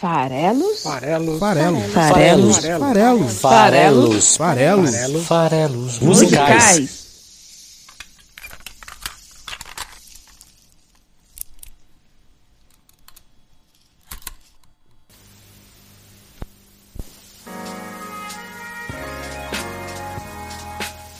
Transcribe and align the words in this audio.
Farelos? 0.00 0.82
Farelos. 0.84 1.40
Farelos. 1.40 1.92
Farelos. 1.92 2.56
Farelos. 2.56 3.40
Farelos. 3.40 4.36
Farelos. 4.36 5.26
Farelos. 5.26 5.98
Musicais. 5.98 7.08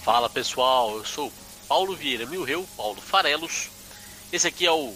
Fala 0.05 0.31
pessoal, 0.31 0.99
eu 0.99 1.05
sou 1.05 1.33
Paulo 1.67 1.97
Vieira 1.97 2.27
Milreu, 2.27 2.65
Paulo 2.77 3.01
Farelos. 3.01 3.71
Esse 4.33 4.47
aqui 4.47 4.65
é 4.65 4.71
o 4.71 4.95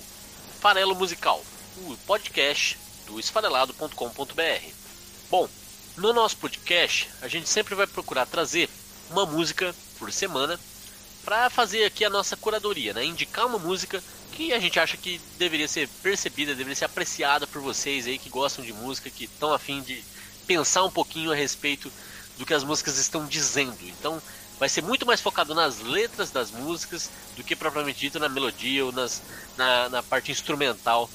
Farelo 0.61 0.95
Musical, 0.95 1.41
o 1.79 1.97
podcast 2.07 2.79
do 3.07 3.19
esfarelado.com.br. 3.19 4.75
Bom, 5.31 5.49
no 5.97 6.13
nosso 6.13 6.37
podcast 6.37 7.09
a 7.21 7.29
gente 7.29 7.49
sempre 7.49 7.75
vai 7.75 7.87
procurar 7.87 8.27
trazer 8.27 8.69
uma 9.11 9.27
música 9.27 9.75
por 9.99 10.13
semana 10.13 10.59
para 11.25 11.49
fazer 11.51 11.85
aqui 11.85 12.05
a 12.05 12.11
nossa 12.11 12.37
curadoria, 12.37 12.93
né? 12.93 13.05
Indicar 13.05 13.47
uma 13.47 13.59
música 13.59 14.03
que 14.33 14.53
a 14.53 14.59
gente 14.59 14.81
acha 14.81 14.97
que 14.97 15.21
deveria 15.39 15.69
ser 15.69 15.89
percebida, 16.03 16.55
deveria 16.55 16.75
ser 16.75 16.87
apreciada 16.87 17.47
por 17.47 17.61
vocês 17.61 18.07
aí 18.07 18.19
que 18.19 18.31
gostam 18.31 18.65
de 18.65 18.73
música, 18.73 19.11
que 19.11 19.25
estão 19.25 19.53
afim 19.53 19.83
de 19.83 20.03
pensar 20.47 20.83
um 20.85 20.91
pouquinho 20.91 21.31
a 21.31 21.35
respeito 21.35 21.93
do 22.39 22.47
que 22.47 22.55
as 22.55 22.65
músicas 22.65 22.99
estão 22.99 23.27
dizendo. 23.27 23.79
Então, 23.83 24.21
vai 24.59 24.69
ser 24.69 24.83
muito 24.83 25.07
mais 25.07 25.21
focado 25.21 25.55
nas 25.55 25.81
letras 25.81 26.31
das 26.31 26.51
músicas 26.51 27.11
do 27.37 27.45
que 27.45 27.55
propriamente 27.55 28.01
dito 28.01 28.19
na 28.19 28.29
melodia 28.29 28.85
ou 28.85 28.93
nas, 28.93 29.23
na, 29.57 29.89
na 29.89 30.03
parte 30.03 30.33
instrumental 30.33 31.09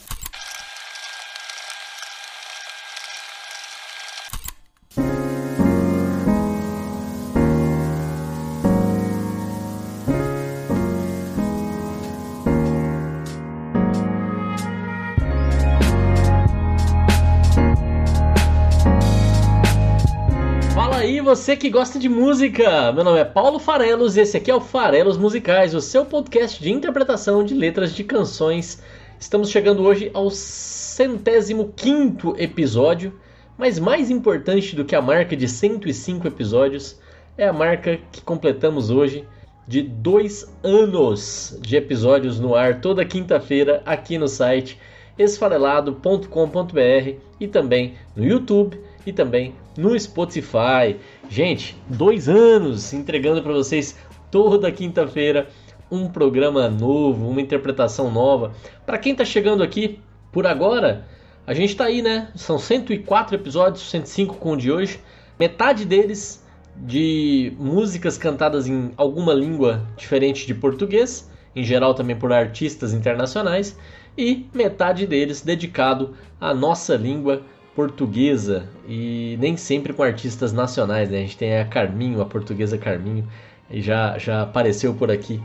você 21.28 21.58
que 21.58 21.70
gosta 21.70 22.00
de 22.00 22.08
música! 22.08 22.90
Meu 22.94 23.04
nome 23.04 23.20
é 23.20 23.26
Paulo 23.26 23.60
Farelos 23.60 24.16
e 24.16 24.22
esse 24.22 24.38
aqui 24.38 24.50
é 24.50 24.56
o 24.56 24.62
Farelos 24.62 25.18
Musicais, 25.18 25.76
o 25.76 25.82
seu 25.82 26.06
podcast 26.06 26.64
de 26.64 26.72
interpretação 26.72 27.44
de 27.44 27.54
letras 27.54 27.94
de 27.94 28.06
canções. 28.06 28.82
Estamos 29.20 29.50
chegando 29.50 29.84
hoje 29.84 30.10
ao 30.14 30.30
centésimo 30.30 31.74
quinto 31.76 32.34
episódio, 32.38 33.14
mas 33.58 33.78
mais 33.78 34.10
importante 34.10 34.74
do 34.74 34.86
que 34.86 34.96
a 34.96 35.02
marca 35.02 35.36
de 35.36 35.50
105 35.50 36.26
episódios 36.26 36.98
é 37.38 37.46
a 37.46 37.52
marca 37.52 38.00
que 38.10 38.22
completamos 38.22 38.90
hoje 38.90 39.28
de 39.68 39.82
dois 39.82 40.50
anos 40.64 41.60
de 41.60 41.76
episódios 41.76 42.40
no 42.40 42.56
ar 42.56 42.80
toda 42.80 43.04
quinta-feira 43.04 43.84
aqui 43.86 44.18
no 44.18 44.30
site 44.30 44.80
esfarelado.com.br 45.20 47.16
e 47.38 47.48
também 47.50 47.96
no 48.16 48.24
YouTube 48.24 48.80
e 49.06 49.12
também 49.12 49.54
no 49.78 49.98
Spotify. 49.98 50.98
Gente, 51.30 51.78
dois 51.88 52.28
anos 52.28 52.92
entregando 52.94 53.42
para 53.42 53.54
vocês 53.54 53.98
toda 54.32 54.72
quinta-feira 54.72 55.48
um 55.90 56.10
programa 56.10 56.70
novo, 56.70 57.30
uma 57.30 57.42
interpretação 57.42 58.12
nova. 58.12 58.52
Para 58.86 58.98
quem 58.98 59.14
está 59.14 59.24
chegando 59.24 59.64
aqui 59.64 60.00
por 60.32 60.46
agora, 60.46 61.06
a 61.46 61.54
gente 61.54 61.70
está 61.70 61.86
aí, 61.86 62.02
né? 62.02 62.30
São 62.36 62.60
104 62.60 63.36
episódios, 63.36 63.90
105 63.90 64.36
com 64.36 64.54
o 64.54 64.58
de 64.58 64.72
hoje. 64.72 65.00
Metade 65.40 65.86
deles 65.86 66.46
de 66.76 67.54
músicas 67.58 68.18
cantadas 68.18 68.68
em 68.68 68.92
alguma 68.98 69.34
língua 69.34 69.88
diferente 69.96 70.46
de 70.46 70.54
português, 70.54 71.30
em 71.56 71.64
geral 71.64 71.94
também 71.94 72.16
por 72.16 72.32
artistas 72.34 72.94
internacionais, 72.94 73.78
e 74.18 74.46
metade 74.54 75.08
deles 75.08 75.42
dedicado 75.42 76.16
à 76.40 76.54
nossa 76.54 76.96
língua 76.96 77.42
portuguesa 77.78 78.68
e 78.88 79.38
nem 79.40 79.56
sempre 79.56 79.94
com 79.94 80.02
artistas 80.02 80.52
nacionais, 80.52 81.12
né? 81.12 81.20
A 81.20 81.22
gente 81.22 81.38
tem 81.38 81.60
a 81.60 81.64
Carminho, 81.64 82.20
a 82.20 82.26
portuguesa 82.26 82.76
Carminho, 82.76 83.24
e 83.70 83.84
já, 83.84 84.18
já 84.18 84.42
apareceu 84.42 84.96
por 84.96 85.12
aqui 85.12 85.40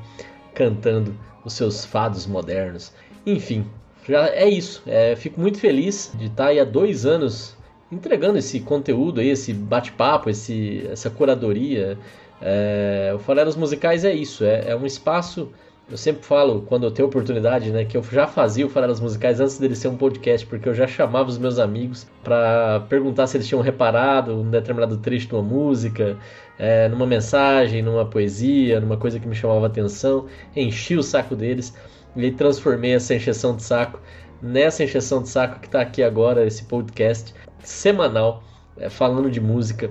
cantando 0.54 1.14
os 1.44 1.52
seus 1.52 1.84
fados 1.84 2.26
modernos. 2.26 2.90
Enfim, 3.26 3.66
já 4.08 4.30
é 4.30 4.48
isso. 4.48 4.82
É, 4.86 5.14
fico 5.14 5.38
muito 5.38 5.58
feliz 5.58 6.10
de 6.18 6.28
estar 6.28 6.46
aí 6.46 6.58
há 6.58 6.64
dois 6.64 7.04
anos 7.04 7.54
entregando 7.90 8.38
esse 8.38 8.60
conteúdo 8.60 9.20
aí, 9.20 9.28
esse 9.28 9.52
bate-papo, 9.52 10.30
esse, 10.30 10.88
essa 10.90 11.10
curadoria. 11.10 11.98
É, 12.40 13.12
o 13.14 13.18
Farelos 13.18 13.56
Musicais 13.56 14.06
é 14.06 14.14
isso, 14.14 14.42
é, 14.42 14.70
é 14.70 14.74
um 14.74 14.86
espaço 14.86 15.52
eu 15.92 15.98
sempre 15.98 16.24
falo, 16.24 16.62
quando 16.62 16.84
eu 16.84 16.90
tenho 16.90 17.06
oportunidade, 17.06 17.70
né, 17.70 17.84
que 17.84 17.98
eu 17.98 18.02
já 18.02 18.26
fazia 18.26 18.64
o 18.64 18.70
Farelas 18.70 18.98
Musicais 18.98 19.40
antes 19.40 19.58
dele 19.58 19.76
ser 19.76 19.88
um 19.88 19.96
podcast, 19.96 20.46
porque 20.46 20.66
eu 20.66 20.72
já 20.72 20.86
chamava 20.86 21.28
os 21.28 21.36
meus 21.36 21.58
amigos 21.58 22.06
para 22.24 22.80
perguntar 22.88 23.26
se 23.26 23.36
eles 23.36 23.46
tinham 23.46 23.60
reparado 23.60 24.34
um 24.34 24.50
determinado 24.50 24.96
trecho 24.96 25.28
de 25.28 25.34
uma 25.34 25.42
música, 25.42 26.16
é, 26.58 26.88
numa 26.88 27.06
mensagem, 27.06 27.82
numa 27.82 28.06
poesia, 28.06 28.80
numa 28.80 28.96
coisa 28.96 29.20
que 29.20 29.28
me 29.28 29.34
chamava 29.34 29.66
atenção, 29.66 30.28
enchi 30.56 30.96
o 30.96 31.02
saco 31.02 31.36
deles 31.36 31.74
e 32.16 32.30
transformei 32.30 32.94
essa 32.94 33.14
encheção 33.14 33.54
de 33.54 33.62
saco 33.62 34.00
nessa 34.40 34.82
encheção 34.82 35.22
de 35.22 35.28
saco 35.28 35.60
que 35.60 35.66
está 35.66 35.82
aqui 35.82 36.02
agora, 36.02 36.46
esse 36.46 36.64
podcast 36.64 37.34
semanal, 37.62 38.42
é, 38.78 38.88
falando 38.88 39.30
de 39.30 39.42
música, 39.42 39.90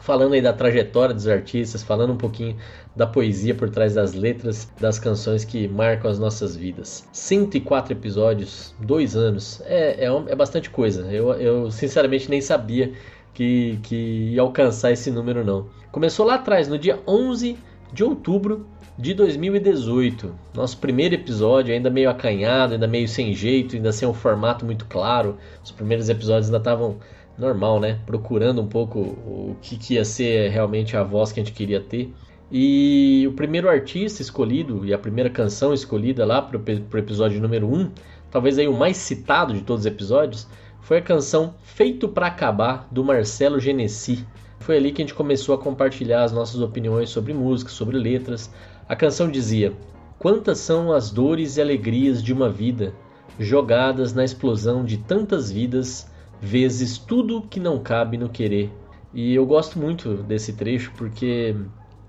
falando 0.00 0.32
aí 0.32 0.40
da 0.40 0.54
trajetória 0.54 1.14
dos 1.14 1.28
artistas, 1.28 1.82
falando 1.82 2.14
um 2.14 2.16
pouquinho 2.16 2.56
da 2.96 3.06
poesia 3.06 3.54
por 3.54 3.70
trás 3.70 3.94
das 3.94 4.14
letras 4.14 4.70
das 4.80 4.98
canções 4.98 5.44
que 5.44 5.66
marcam 5.66 6.10
as 6.10 6.18
nossas 6.18 6.54
vidas. 6.56 7.08
104 7.12 7.92
episódios, 7.92 8.74
dois 8.80 9.16
anos, 9.16 9.60
é, 9.64 10.04
é, 10.04 10.24
é 10.28 10.34
bastante 10.34 10.70
coisa. 10.70 11.02
Eu, 11.10 11.32
eu 11.34 11.70
sinceramente 11.70 12.30
nem 12.30 12.40
sabia 12.40 12.92
que, 13.32 13.78
que 13.82 13.96
ia 14.32 14.42
alcançar 14.42 14.92
esse 14.92 15.10
número 15.10 15.44
não. 15.44 15.66
Começou 15.90 16.24
lá 16.24 16.36
atrás, 16.36 16.68
no 16.68 16.78
dia 16.78 17.00
11 17.06 17.56
de 17.92 18.04
outubro 18.04 18.66
de 18.96 19.12
2018. 19.12 20.32
Nosso 20.54 20.78
primeiro 20.78 21.14
episódio, 21.14 21.74
ainda 21.74 21.90
meio 21.90 22.08
acanhado, 22.08 22.74
ainda 22.74 22.86
meio 22.86 23.08
sem 23.08 23.34
jeito, 23.34 23.74
ainda 23.74 23.92
sem 23.92 24.06
um 24.06 24.14
formato 24.14 24.64
muito 24.64 24.86
claro. 24.86 25.36
Os 25.62 25.72
primeiros 25.72 26.08
episódios 26.08 26.46
ainda 26.46 26.58
estavam 26.58 26.98
normal, 27.36 27.80
né? 27.80 27.98
Procurando 28.06 28.62
um 28.62 28.68
pouco 28.68 29.00
o 29.00 29.56
que, 29.60 29.76
que 29.76 29.94
ia 29.94 30.04
ser 30.04 30.50
realmente 30.50 30.96
a 30.96 31.02
voz 31.02 31.32
que 31.32 31.40
a 31.40 31.44
gente 31.44 31.54
queria 31.54 31.80
ter. 31.80 32.12
E 32.50 33.24
o 33.26 33.32
primeiro 33.32 33.68
artista 33.68 34.20
escolhido 34.20 34.84
e 34.84 34.92
a 34.92 34.98
primeira 34.98 35.30
canção 35.30 35.72
escolhida 35.72 36.26
lá 36.26 36.42
para 36.42 36.58
o 36.58 36.98
episódio 36.98 37.40
número 37.40 37.66
1, 37.66 37.90
talvez 38.30 38.58
aí 38.58 38.68
o 38.68 38.76
mais 38.76 38.96
citado 38.96 39.54
de 39.54 39.62
todos 39.62 39.82
os 39.82 39.86
episódios, 39.86 40.46
foi 40.80 40.98
a 40.98 41.02
canção 41.02 41.54
Feito 41.62 42.06
para 42.08 42.26
Acabar 42.26 42.86
do 42.90 43.02
Marcelo 43.02 43.58
Genesi. 43.58 44.26
Foi 44.60 44.76
ali 44.76 44.92
que 44.92 45.00
a 45.00 45.04
gente 45.04 45.14
começou 45.14 45.54
a 45.54 45.58
compartilhar 45.58 46.22
as 46.22 46.32
nossas 46.32 46.60
opiniões 46.60 47.08
sobre 47.08 47.32
música, 47.32 47.70
sobre 47.70 47.96
letras. 47.96 48.52
A 48.86 48.94
canção 48.94 49.30
dizia: 49.30 49.72
Quantas 50.18 50.58
são 50.58 50.92
as 50.92 51.10
dores 51.10 51.56
e 51.56 51.62
alegrias 51.62 52.22
de 52.22 52.32
uma 52.32 52.50
vida, 52.50 52.94
jogadas 53.38 54.12
na 54.12 54.24
explosão 54.24 54.84
de 54.84 54.98
tantas 54.98 55.50
vidas, 55.50 56.10
vezes 56.40 56.98
tudo 56.98 57.42
que 57.42 57.58
não 57.58 57.78
cabe 57.78 58.18
no 58.18 58.28
querer. 58.28 58.70
E 59.12 59.34
eu 59.34 59.46
gosto 59.46 59.78
muito 59.78 60.14
desse 60.14 60.52
trecho 60.52 60.92
porque 60.96 61.56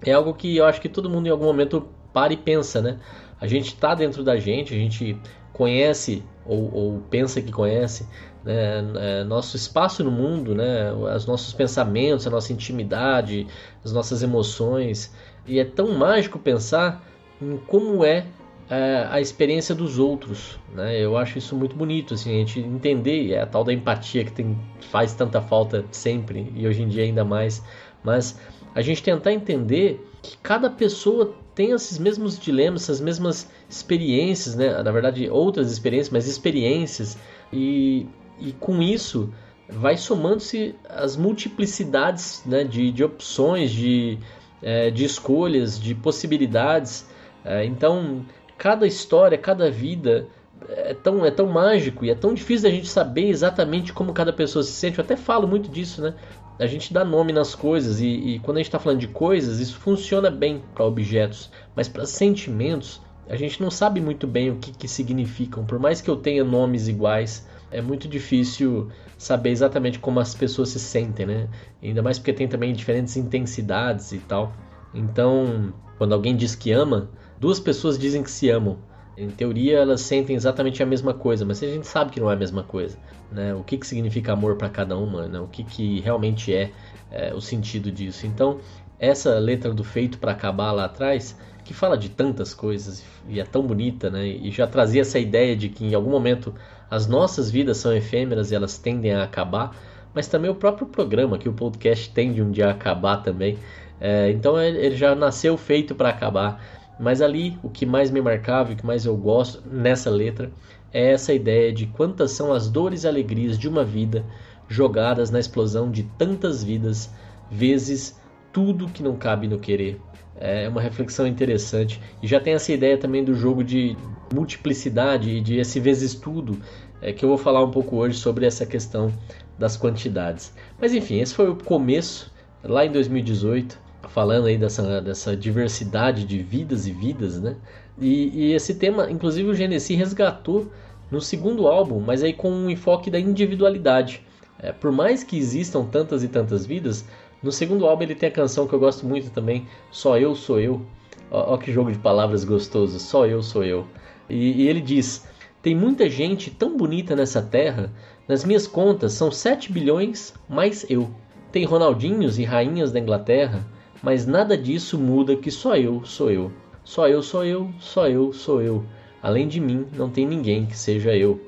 é 0.03 0.13
algo 0.13 0.33
que 0.33 0.57
eu 0.57 0.65
acho 0.65 0.81
que 0.81 0.89
todo 0.89 1.09
mundo 1.09 1.27
em 1.27 1.31
algum 1.31 1.45
momento 1.45 1.87
para 2.13 2.33
e 2.33 2.37
pensa, 2.37 2.81
né? 2.81 2.99
A 3.39 3.47
gente 3.47 3.67
está 3.67 3.93
dentro 3.93 4.23
da 4.23 4.37
gente, 4.37 4.73
a 4.73 4.77
gente 4.77 5.17
conhece 5.51 6.23
ou, 6.45 6.73
ou 6.73 6.99
pensa 7.09 7.41
que 7.41 7.51
conhece 7.51 8.07
né? 8.45 8.83
É, 8.97 9.23
nosso 9.23 9.57
espaço 9.57 10.03
no 10.03 10.11
mundo, 10.11 10.53
né? 10.53 10.93
os 10.93 11.25
nossos 11.25 11.51
pensamentos, 11.51 12.27
a 12.27 12.29
nossa 12.29 12.53
intimidade, 12.53 13.47
as 13.83 13.91
nossas 13.91 14.21
emoções. 14.21 15.11
E 15.47 15.59
é 15.59 15.65
tão 15.65 15.97
mágico 15.97 16.37
pensar 16.37 17.03
em 17.41 17.57
como 17.57 18.05
é, 18.05 18.27
é 18.69 19.07
a 19.09 19.19
experiência 19.19 19.73
dos 19.73 19.97
outros. 19.97 20.59
Né? 20.73 20.99
Eu 20.99 21.17
acho 21.17 21.39
isso 21.39 21.55
muito 21.55 21.75
bonito, 21.75 22.13
assim, 22.13 22.29
a 22.29 22.37
gente 22.37 22.59
entender 22.59 23.33
é 23.33 23.41
a 23.41 23.47
tal 23.47 23.63
da 23.63 23.73
empatia 23.73 24.23
que 24.23 24.31
tem, 24.31 24.55
faz 24.91 25.15
tanta 25.15 25.41
falta 25.41 25.83
sempre 25.91 26.53
e 26.55 26.67
hoje 26.67 26.83
em 26.83 26.87
dia 26.87 27.03
ainda 27.03 27.25
mais. 27.25 27.63
Mas 28.03 28.39
a 28.75 28.81
gente 28.81 29.01
tentar 29.01 29.31
entender 29.31 30.05
que 30.21 30.37
cada 30.39 30.69
pessoa 30.69 31.33
tem 31.55 31.71
esses 31.71 31.97
mesmos 31.97 32.37
dilemas, 32.37 32.83
essas 32.83 32.99
mesmas 32.99 33.49
experiências, 33.69 34.55
né? 34.55 34.83
Na 34.83 34.91
verdade, 34.91 35.29
outras 35.29 35.71
experiências, 35.71 36.11
mas 36.11 36.27
experiências. 36.27 37.17
E, 37.53 38.05
e 38.37 38.51
com 38.51 38.81
isso 38.81 39.33
vai 39.69 39.95
somando-se 39.95 40.75
as 40.89 41.15
multiplicidades 41.15 42.43
né? 42.45 42.65
de, 42.65 42.91
de 42.91 43.03
opções, 43.03 43.71
de, 43.71 44.19
é, 44.61 44.91
de 44.91 45.05
escolhas, 45.05 45.79
de 45.79 45.95
possibilidades. 45.95 47.09
É, 47.45 47.63
então, 47.63 48.25
cada 48.57 48.85
história, 48.85 49.37
cada 49.37 49.71
vida 49.71 50.27
é 50.69 50.93
tão, 50.93 51.25
é 51.25 51.31
tão 51.31 51.47
mágico 51.47 52.03
e 52.03 52.09
é 52.09 52.15
tão 52.15 52.33
difícil 52.33 52.67
a 52.67 52.71
gente 52.71 52.87
saber 52.87 53.29
exatamente 53.29 53.93
como 53.93 54.13
cada 54.13 54.33
pessoa 54.33 54.63
se 54.63 54.71
sente. 54.71 54.99
Eu 54.99 55.05
até 55.05 55.15
falo 55.15 55.47
muito 55.47 55.69
disso, 55.69 56.01
né? 56.01 56.13
A 56.57 56.65
gente 56.67 56.93
dá 56.93 57.03
nome 57.03 57.33
nas 57.33 57.53
coisas 57.53 57.99
e, 57.99 58.07
e 58.07 58.39
quando 58.39 58.57
a 58.57 58.59
gente 58.59 58.67
está 58.67 58.79
falando 58.79 58.99
de 58.99 59.09
coisas, 59.09 59.59
isso 59.59 59.77
funciona 59.77 60.31
bem 60.31 60.63
para 60.73 60.85
objetos, 60.85 61.51
mas 61.75 61.89
para 61.89 62.05
sentimentos, 62.05 63.01
a 63.27 63.35
gente 63.35 63.61
não 63.61 63.69
sabe 63.69 63.99
muito 63.99 64.25
bem 64.25 64.51
o 64.51 64.55
que, 64.57 64.71
que 64.71 64.87
significam. 64.87 65.65
Por 65.65 65.79
mais 65.79 65.99
que 65.99 66.09
eu 66.09 66.15
tenha 66.15 66.43
nomes 66.43 66.87
iguais, 66.87 67.45
é 67.71 67.81
muito 67.81 68.07
difícil 68.07 68.89
saber 69.17 69.49
exatamente 69.49 69.99
como 69.99 70.19
as 70.19 70.33
pessoas 70.33 70.69
se 70.69 70.79
sentem, 70.79 71.25
né? 71.25 71.49
Ainda 71.83 72.01
mais 72.01 72.19
porque 72.19 72.31
tem 72.31 72.47
também 72.47 72.73
diferentes 72.73 73.17
intensidades 73.17 74.13
e 74.13 74.19
tal. 74.19 74.53
Então, 74.93 75.73
quando 75.97 76.13
alguém 76.13 76.35
diz 76.35 76.55
que 76.55 76.71
ama, 76.71 77.09
duas 77.39 77.59
pessoas 77.59 77.97
dizem 77.97 78.23
que 78.23 78.31
se 78.31 78.49
amam. 78.49 78.77
Em 79.17 79.29
teoria, 79.29 79.79
elas 79.79 80.01
sentem 80.01 80.35
exatamente 80.35 80.83
a 80.83 80.85
mesma 80.85 81.13
coisa, 81.13 81.45
mas 81.45 81.63
a 81.63 81.67
gente 81.67 81.87
sabe 81.87 82.11
que 82.11 82.19
não 82.19 82.29
é 82.29 82.33
a 82.33 82.37
mesma 82.37 82.63
coisa. 82.63 82.97
Né? 83.31 83.53
O 83.53 83.63
que, 83.63 83.77
que 83.77 83.87
significa 83.87 84.33
amor 84.33 84.57
para 84.57 84.69
cada 84.69 84.97
uma, 84.97 85.27
né? 85.27 85.39
o 85.39 85.47
que, 85.47 85.63
que 85.63 86.01
realmente 86.01 86.53
é, 86.53 86.71
é, 87.11 87.33
o 87.33 87.39
sentido 87.39 87.91
disso. 87.91 88.27
Então, 88.27 88.59
essa 88.99 89.39
letra 89.39 89.73
do 89.73 89.83
Feito 89.83 90.17
para 90.17 90.33
Acabar 90.33 90.73
lá 90.73 90.85
atrás, 90.85 91.37
que 91.63 91.73
fala 91.73 91.97
de 91.97 92.09
tantas 92.09 92.53
coisas 92.53 93.03
e 93.27 93.39
é 93.39 93.43
tão 93.43 93.65
bonita, 93.65 94.09
né? 94.09 94.27
e 94.27 94.51
já 94.51 94.67
trazia 94.67 95.01
essa 95.01 95.17
ideia 95.17 95.55
de 95.55 95.69
que 95.69 95.85
em 95.85 95.93
algum 95.93 96.11
momento 96.11 96.53
as 96.89 97.07
nossas 97.07 97.49
vidas 97.49 97.77
são 97.77 97.95
efêmeras 97.95 98.51
e 98.51 98.55
elas 98.55 98.77
tendem 98.77 99.13
a 99.13 99.23
acabar, 99.23 99.75
mas 100.13 100.27
também 100.27 100.51
o 100.51 100.55
próprio 100.55 100.87
programa, 100.87 101.37
que 101.37 101.49
o 101.49 101.53
podcast 101.53 102.09
tende 102.11 102.41
um 102.41 102.51
dia 102.51 102.67
a 102.67 102.71
acabar 102.71 103.17
também. 103.17 103.57
É, 103.99 104.29
então 104.29 104.61
ele 104.61 104.95
já 104.95 105.15
nasceu 105.15 105.57
feito 105.57 105.95
para 105.95 106.09
acabar. 106.09 106.84
Mas 106.99 107.21
ali 107.21 107.57
o 107.61 107.69
que 107.69 107.85
mais 107.85 108.09
me 108.09 108.21
marcava 108.21 108.71
e 108.71 108.73
o 108.73 108.77
que 108.77 108.85
mais 108.85 109.05
eu 109.05 109.15
gosto 109.17 109.61
nessa 109.69 110.09
letra 110.09 110.51
é 110.93 111.11
essa 111.11 111.33
ideia 111.33 111.73
de 111.73 111.85
quantas 111.87 112.31
são 112.31 112.53
as 112.53 112.69
dores 112.69 113.03
e 113.03 113.07
alegrias 113.07 113.57
de 113.57 113.67
uma 113.67 113.83
vida 113.83 114.25
jogadas 114.67 115.29
na 115.29 115.39
explosão 115.39 115.91
de 115.91 116.03
tantas 116.17 116.63
vidas, 116.63 117.11
vezes 117.51 118.19
tudo 118.51 118.87
que 118.87 119.03
não 119.03 119.15
cabe 119.15 119.47
no 119.47 119.59
querer. 119.59 119.99
É 120.37 120.67
uma 120.67 120.81
reflexão 120.81 121.27
interessante. 121.27 122.01
E 122.21 122.27
já 122.27 122.39
tem 122.39 122.53
essa 122.53 122.71
ideia 122.71 122.97
também 122.97 123.23
do 123.23 123.33
jogo 123.33 123.63
de 123.63 123.95
multiplicidade 124.33 125.29
e 125.29 125.41
de 125.41 125.57
esse 125.57 125.79
vezes 125.79 126.15
tudo, 126.15 126.57
é, 127.01 127.13
que 127.13 127.23
eu 127.23 127.29
vou 127.29 127.37
falar 127.37 127.63
um 127.63 127.71
pouco 127.71 127.97
hoje 127.97 128.17
sobre 128.17 128.45
essa 128.45 128.65
questão 128.65 129.13
das 129.57 129.77
quantidades. 129.77 130.53
Mas 130.79 130.93
enfim, 130.93 131.19
esse 131.19 131.33
foi 131.33 131.49
o 131.49 131.55
começo, 131.55 132.31
lá 132.63 132.85
em 132.85 132.91
2018 132.91 133.84
falando 134.09 134.47
aí 134.47 134.57
dessa, 134.57 135.01
dessa 135.01 135.35
diversidade 135.35 136.25
de 136.25 136.39
vidas 136.41 136.87
e 136.87 136.91
vidas, 136.91 137.39
né? 137.39 137.55
E, 137.99 138.29
e 138.33 138.53
esse 138.53 138.75
tema, 138.75 139.09
inclusive 139.09 139.49
o 139.49 139.53
Genesi 139.53 139.95
resgatou 139.95 140.71
no 141.09 141.21
segundo 141.21 141.67
álbum, 141.67 141.99
mas 141.99 142.23
aí 142.23 142.33
com 142.33 142.51
um 142.51 142.69
enfoque 142.69 143.09
da 143.09 143.19
individualidade. 143.19 144.21
É, 144.59 144.71
por 144.71 144.91
mais 144.91 145.23
que 145.23 145.37
existam 145.37 145.85
tantas 145.85 146.23
e 146.23 146.27
tantas 146.27 146.65
vidas, 146.65 147.05
no 147.41 147.51
segundo 147.51 147.85
álbum 147.85 148.03
ele 148.03 148.15
tem 148.15 148.29
a 148.29 148.31
canção 148.31 148.67
que 148.67 148.73
eu 148.73 148.79
gosto 148.79 149.05
muito 149.05 149.29
também, 149.29 149.67
Só 149.91 150.17
Eu 150.17 150.35
Sou 150.35 150.59
Eu. 150.59 150.85
Ó, 151.31 151.57
que 151.57 151.71
jogo 151.71 151.91
de 151.91 151.97
palavras 151.97 152.43
gostoso, 152.43 152.99
Só 152.99 153.25
Eu 153.25 153.41
Sou 153.41 153.63
Eu. 153.63 153.85
E, 154.29 154.63
e 154.63 154.67
ele 154.67 154.81
diz: 154.81 155.27
Tem 155.61 155.75
muita 155.75 156.09
gente 156.09 156.49
tão 156.49 156.75
bonita 156.75 157.15
nessa 157.15 157.41
terra, 157.41 157.91
nas 158.27 158.43
minhas 158.43 158.65
contas 158.65 159.13
são 159.13 159.31
7 159.31 159.71
bilhões 159.71 160.33
mais 160.49 160.85
eu. 160.89 161.09
Tem 161.51 161.63
Ronaldinhos 161.63 162.39
e 162.39 162.43
rainhas 162.43 162.91
da 162.91 162.99
Inglaterra, 162.99 163.65
mas 164.01 164.25
nada 164.25 164.57
disso 164.57 164.97
muda 164.97 165.35
que 165.35 165.51
só 165.51 165.75
eu 165.75 166.03
sou 166.05 166.31
eu. 166.31 166.51
Só 166.83 167.07
eu 167.07 167.23
sou 167.23 167.43
eu, 167.43 167.69
só 167.79 168.07
eu 168.07 168.31
sou 168.31 168.61
eu. 168.61 168.83
Além 169.21 169.47
de 169.47 169.59
mim, 169.59 169.87
não 169.95 170.09
tem 170.09 170.25
ninguém 170.25 170.65
que 170.65 170.77
seja 170.77 171.15
eu. 171.15 171.41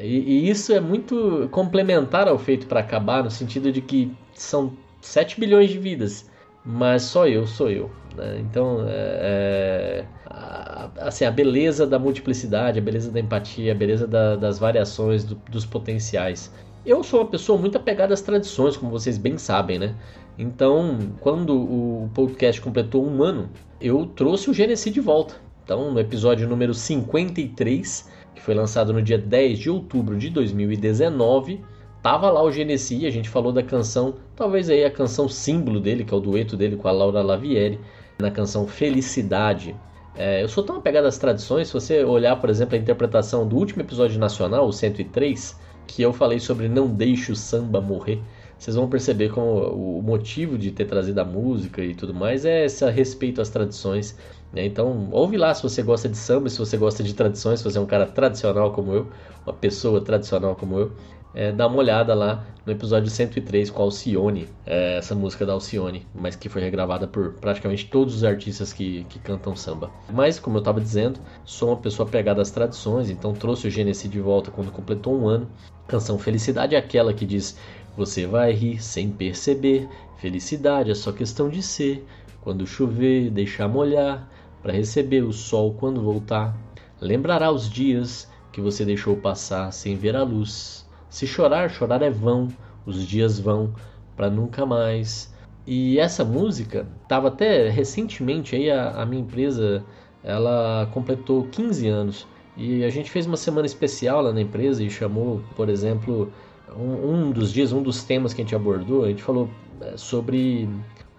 E, 0.00 0.18
e 0.18 0.50
isso 0.50 0.72
é 0.72 0.80
muito 0.80 1.48
complementar 1.50 2.28
ao 2.28 2.38
feito 2.38 2.66
para 2.66 2.80
acabar, 2.80 3.24
no 3.24 3.30
sentido 3.30 3.72
de 3.72 3.80
que 3.80 4.12
são 4.34 4.72
7 5.00 5.38
bilhões 5.38 5.70
de 5.70 5.78
vidas, 5.78 6.30
mas 6.64 7.02
só 7.02 7.26
eu 7.26 7.46
sou 7.46 7.70
eu. 7.70 7.90
Né? 8.16 8.38
Então, 8.40 8.84
é, 8.88 8.92
é, 8.92 10.04
a, 10.26 10.90
assim, 10.98 11.24
a 11.24 11.30
beleza 11.30 11.86
da 11.86 11.98
multiplicidade, 11.98 12.78
a 12.78 12.82
beleza 12.82 13.10
da 13.10 13.20
empatia, 13.20 13.72
a 13.72 13.74
beleza 13.74 14.06
da, 14.06 14.36
das 14.36 14.58
variações, 14.58 15.24
do, 15.24 15.34
dos 15.50 15.66
potenciais. 15.66 16.52
Eu 16.86 17.02
sou 17.02 17.20
uma 17.20 17.26
pessoa 17.26 17.58
muito 17.58 17.78
apegada 17.78 18.12
às 18.12 18.20
tradições, 18.20 18.76
como 18.76 18.90
vocês 18.90 19.16
bem 19.16 19.38
sabem, 19.38 19.78
né? 19.78 19.94
Então, 20.38 20.98
quando 21.20 21.56
o 21.56 22.10
podcast 22.12 22.60
completou 22.60 23.06
um 23.06 23.22
ano, 23.22 23.48
eu 23.80 24.04
trouxe 24.04 24.50
o 24.50 24.54
Genesi 24.54 24.90
de 24.90 25.00
volta. 25.00 25.36
Então, 25.64 25.90
no 25.90 25.98
episódio 25.98 26.46
número 26.46 26.74
53, 26.74 28.10
que 28.34 28.42
foi 28.42 28.54
lançado 28.54 28.92
no 28.92 29.00
dia 29.00 29.16
10 29.16 29.60
de 29.60 29.70
outubro 29.70 30.18
de 30.18 30.28
2019, 30.28 31.62
tava 32.02 32.30
lá 32.30 32.42
o 32.42 32.52
Genesi, 32.52 33.06
a 33.06 33.10
gente 33.10 33.30
falou 33.30 33.50
da 33.50 33.62
canção, 33.62 34.16
talvez 34.36 34.68
aí 34.68 34.84
a 34.84 34.90
canção 34.90 35.26
símbolo 35.26 35.80
dele, 35.80 36.04
que 36.04 36.12
é 36.12 36.16
o 36.16 36.20
dueto 36.20 36.54
dele 36.54 36.76
com 36.76 36.86
a 36.86 36.92
Laura 36.92 37.22
Lavieri, 37.22 37.80
na 38.20 38.30
canção 38.30 38.66
Felicidade. 38.66 39.74
É, 40.14 40.42
eu 40.42 40.48
sou 40.50 40.62
tão 40.62 40.76
apegado 40.76 41.06
às 41.06 41.16
tradições, 41.16 41.68
se 41.68 41.72
você 41.72 42.04
olhar, 42.04 42.36
por 42.36 42.50
exemplo, 42.50 42.74
a 42.74 42.78
interpretação 42.78 43.48
do 43.48 43.56
último 43.56 43.80
episódio 43.80 44.20
nacional, 44.20 44.68
o 44.68 44.72
103, 44.72 45.63
que 45.86 46.02
eu 46.02 46.12
falei 46.12 46.40
sobre 46.40 46.68
Não 46.68 46.88
Deixe 46.88 47.32
o 47.32 47.36
Samba 47.36 47.80
Morrer, 47.80 48.20
vocês 48.58 48.76
vão 48.76 48.88
perceber 48.88 49.30
como 49.30 49.98
o 49.98 50.02
motivo 50.02 50.56
de 50.56 50.70
ter 50.70 50.86
trazido 50.86 51.20
a 51.20 51.24
música 51.24 51.84
e 51.84 51.94
tudo 51.94 52.14
mais 52.14 52.44
é 52.44 52.64
esse 52.64 52.88
respeito 52.90 53.40
às 53.40 53.50
tradições. 53.50 54.16
Né? 54.54 54.64
Então, 54.64 55.08
ouve 55.10 55.36
lá 55.36 55.52
se 55.52 55.62
você 55.62 55.82
gosta 55.82 56.08
de 56.08 56.16
samba, 56.16 56.48
se 56.48 56.58
você 56.58 56.76
gosta 56.76 57.02
de 57.02 57.12
tradições, 57.12 57.58
se 57.58 57.64
você 57.64 57.76
é 57.76 57.80
um 57.80 57.86
cara 57.86 58.06
tradicional 58.06 58.72
como 58.72 58.92
eu, 58.92 59.08
uma 59.44 59.52
pessoa 59.52 60.00
tradicional 60.00 60.54
como 60.54 60.78
eu, 60.78 60.92
é, 61.34 61.50
dá 61.50 61.66
uma 61.66 61.78
olhada 61.78 62.14
lá 62.14 62.46
no 62.64 62.72
episódio 62.72 63.10
103 63.10 63.68
com 63.68 63.82
a 63.82 63.84
Alcione, 63.84 64.48
é, 64.64 64.98
essa 64.98 65.16
música 65.16 65.44
da 65.44 65.52
Alcione, 65.52 66.06
mas 66.14 66.36
que 66.36 66.48
foi 66.48 66.62
regravada 66.62 67.08
por 67.08 67.32
praticamente 67.34 67.86
todos 67.86 68.14
os 68.14 68.22
artistas 68.22 68.72
que, 68.72 69.04
que 69.08 69.18
cantam 69.18 69.56
samba. 69.56 69.90
Mas, 70.12 70.38
como 70.38 70.56
eu 70.56 70.60
estava 70.60 70.80
dizendo, 70.80 71.18
sou 71.44 71.70
uma 71.70 71.76
pessoa 71.76 72.08
pegada 72.08 72.40
às 72.40 72.52
tradições, 72.52 73.10
então 73.10 73.32
trouxe 73.32 73.66
o 73.66 73.70
Genesi 73.70 74.08
de 74.08 74.20
volta 74.20 74.52
quando 74.52 74.70
completou 74.70 75.20
um 75.20 75.26
ano. 75.26 75.48
Canção 75.88 76.16
Felicidade 76.16 76.76
é 76.76 76.78
aquela 76.78 77.12
que 77.12 77.26
diz: 77.26 77.58
Você 77.96 78.26
vai 78.26 78.52
rir 78.52 78.80
sem 78.80 79.10
perceber, 79.10 79.88
felicidade 80.18 80.92
é 80.92 80.94
só 80.94 81.10
questão 81.10 81.48
de 81.48 81.60
ser. 81.60 82.06
Quando 82.40 82.66
chover, 82.66 83.30
deixar 83.30 83.66
molhar, 83.66 84.28
para 84.64 84.72
receber 84.72 85.22
o 85.22 85.30
sol 85.30 85.74
quando 85.74 86.00
voltar. 86.00 86.56
Lembrará 86.98 87.52
os 87.52 87.68
dias 87.68 88.32
que 88.50 88.62
você 88.62 88.82
deixou 88.82 89.14
passar 89.14 89.70
sem 89.70 89.94
ver 89.94 90.16
a 90.16 90.22
luz 90.22 90.88
se 91.10 91.26
chorar, 91.26 91.70
chorar 91.70 92.00
é 92.00 92.08
vão, 92.08 92.48
os 92.86 93.06
dias 93.06 93.38
vão 93.38 93.74
para 94.16 94.30
nunca 94.30 94.64
mais. 94.64 95.32
E 95.66 95.98
essa 95.98 96.24
música 96.24 96.88
estava 97.02 97.28
até 97.28 97.68
recentemente 97.68 98.56
aí 98.56 98.70
a, 98.70 99.02
a, 99.02 99.06
minha 99.06 99.20
empresa 99.22 99.84
ela 100.22 100.88
completou 100.94 101.46
15 101.52 101.86
anos 101.86 102.26
e 102.56 102.82
a 102.84 102.88
gente 102.88 103.10
fez 103.10 103.26
uma 103.26 103.36
semana 103.36 103.66
especial 103.66 104.22
lá 104.22 104.32
na 104.32 104.40
empresa 104.40 104.82
e 104.82 104.88
chamou, 104.88 105.42
por 105.54 105.68
exemplo, 105.68 106.32
um, 106.74 107.12
um 107.12 107.30
dos 107.30 107.52
dias, 107.52 107.70
um 107.70 107.82
dos 107.82 108.02
temas 108.02 108.32
que 108.32 108.40
a 108.40 108.44
gente 108.44 108.56
abordou, 108.56 109.04
a 109.04 109.08
gente 109.08 109.22
falou 109.22 109.50
é, 109.82 109.96
sobre 109.98 110.68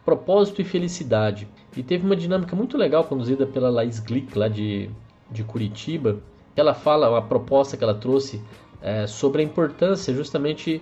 propósito 0.03 0.62
e 0.62 0.65
felicidade. 0.65 1.48
E 1.75 1.84
teve 1.84 2.05
uma 2.05 2.15
dinâmica 2.15 2.55
muito 2.55 2.77
legal 2.77 3.03
conduzida 3.03 3.46
pela 3.46 3.70
Laís 3.70 4.00
Glick 4.00 4.38
lá 4.38 4.48
de, 4.48 4.89
de 5.29 5.44
Curitiba. 5.44 6.20
Ela 6.55 6.74
fala, 6.74 7.17
a 7.17 7.22
proposta 7.22 7.75
que 7.75 7.84
ela 7.84 7.96
trouxe 7.96 8.41
é, 8.82 9.05
sobre 9.08 9.41
a 9.41 9.46
importância 9.46 10.13
justamente 10.13 10.82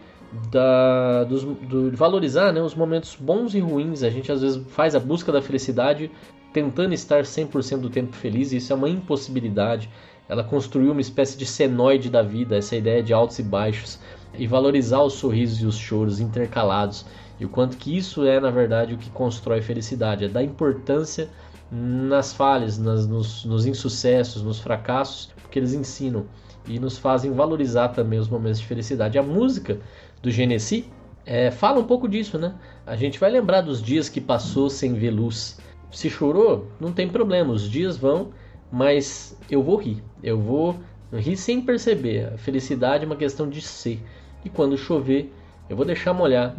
da, 0.52 1.24
dos, 1.24 1.44
do, 1.44 1.92
de 1.92 1.96
valorizar 1.96 2.52
né, 2.52 2.62
os 2.62 2.76
momentos 2.76 3.16
bons 3.16 3.56
e 3.56 3.60
ruins. 3.60 4.04
A 4.04 4.10
gente 4.10 4.32
às 4.32 4.42
vezes 4.42 4.62
faz 4.70 4.96
a 4.96 5.00
busca 5.00 5.32
da 5.32 5.42
felicidade 5.42 6.12
tentando 6.52 6.94
estar 6.94 7.24
100% 7.24 7.80
do 7.80 7.90
tempo 7.90 8.16
feliz 8.16 8.52
e 8.52 8.58
isso 8.58 8.72
é 8.72 8.76
uma 8.76 8.90
impossibilidade. 8.90 9.90
Ela 10.30 10.44
construiu 10.44 10.92
uma 10.92 11.02
espécie 11.02 11.38
de 11.38 11.46
senoide 11.46 12.10
da 12.10 12.22
vida, 12.22 12.56
essa 12.56 12.76
ideia 12.76 13.04
de 13.04 13.14
altos 13.14 13.40
e 13.40 13.44
baixos, 13.44 14.00
e 14.38 14.48
valorizar 14.48 15.02
os 15.02 15.14
sorrisos 15.14 15.62
e 15.62 15.66
os 15.66 15.78
choros 15.78 16.20
intercalados. 16.20 17.06
E 17.40 17.46
o 17.46 17.50
quanto 17.50 17.78
que 17.78 17.96
isso 17.96 18.26
é, 18.26 18.40
na 18.40 18.52
verdade, 18.52 18.94
o 18.94 18.98
que 18.98 19.10
constrói 19.10 19.62
felicidade, 19.62 20.26
é 20.26 20.28
dar 20.28 20.44
importância 20.44 21.30
nas 21.72 22.34
falhas, 22.34 22.78
nas, 22.78 23.08
nos, 23.08 23.44
nos 23.46 23.66
insucessos, 23.66 24.44
nos 24.44 24.60
fracassos, 24.60 25.32
porque 25.42 25.58
eles 25.58 25.74
ensinam 25.74 26.26
e 26.68 26.80
nos 26.80 26.98
fazem 26.98 27.32
valorizar 27.32 27.90
também 27.90 28.20
os 28.20 28.30
momentos 28.30 28.60
de 28.60 28.68
felicidade. 28.68 29.18
A 29.18 29.24
música 29.24 29.80
do 30.22 30.30
Genesi 30.30 30.86
é, 31.26 31.52
fala 31.52 31.80
um 31.80 31.86
pouco 31.86 32.08
disso, 32.08 32.38
né? 32.38 32.54
A 32.86 32.96
gente 32.96 33.20
vai 33.20 33.32
lembrar 33.32 33.62
dos 33.62 33.82
dias 33.82 34.10
que 34.10 34.22
passou 34.22 34.70
sem 34.70 34.94
ver 34.94 35.12
luz. 35.12 35.60
Se 35.92 36.10
chorou, 36.10 36.68
não 36.80 36.92
tem 36.92 37.08
problema, 37.08 37.54
os 37.54 37.70
dias 37.70 37.98
vão, 37.98 38.30
mas 38.72 39.38
eu 39.50 39.62
vou 39.62 39.78
rir. 39.78 40.04
Eu 40.22 40.40
vou 40.40 40.80
rir 41.12 41.38
sem 41.38 41.62
perceber. 41.62 42.34
A 42.34 42.38
felicidade 42.38 43.04
é 43.04 43.08
uma 43.08 43.16
questão 43.16 43.50
de 43.50 43.62
ser. 43.62 44.02
E 44.44 44.50
quando 44.50 44.78
chover, 44.78 45.34
eu 45.70 45.76
vou 45.76 45.86
deixar 45.86 46.14
molhar 46.14 46.56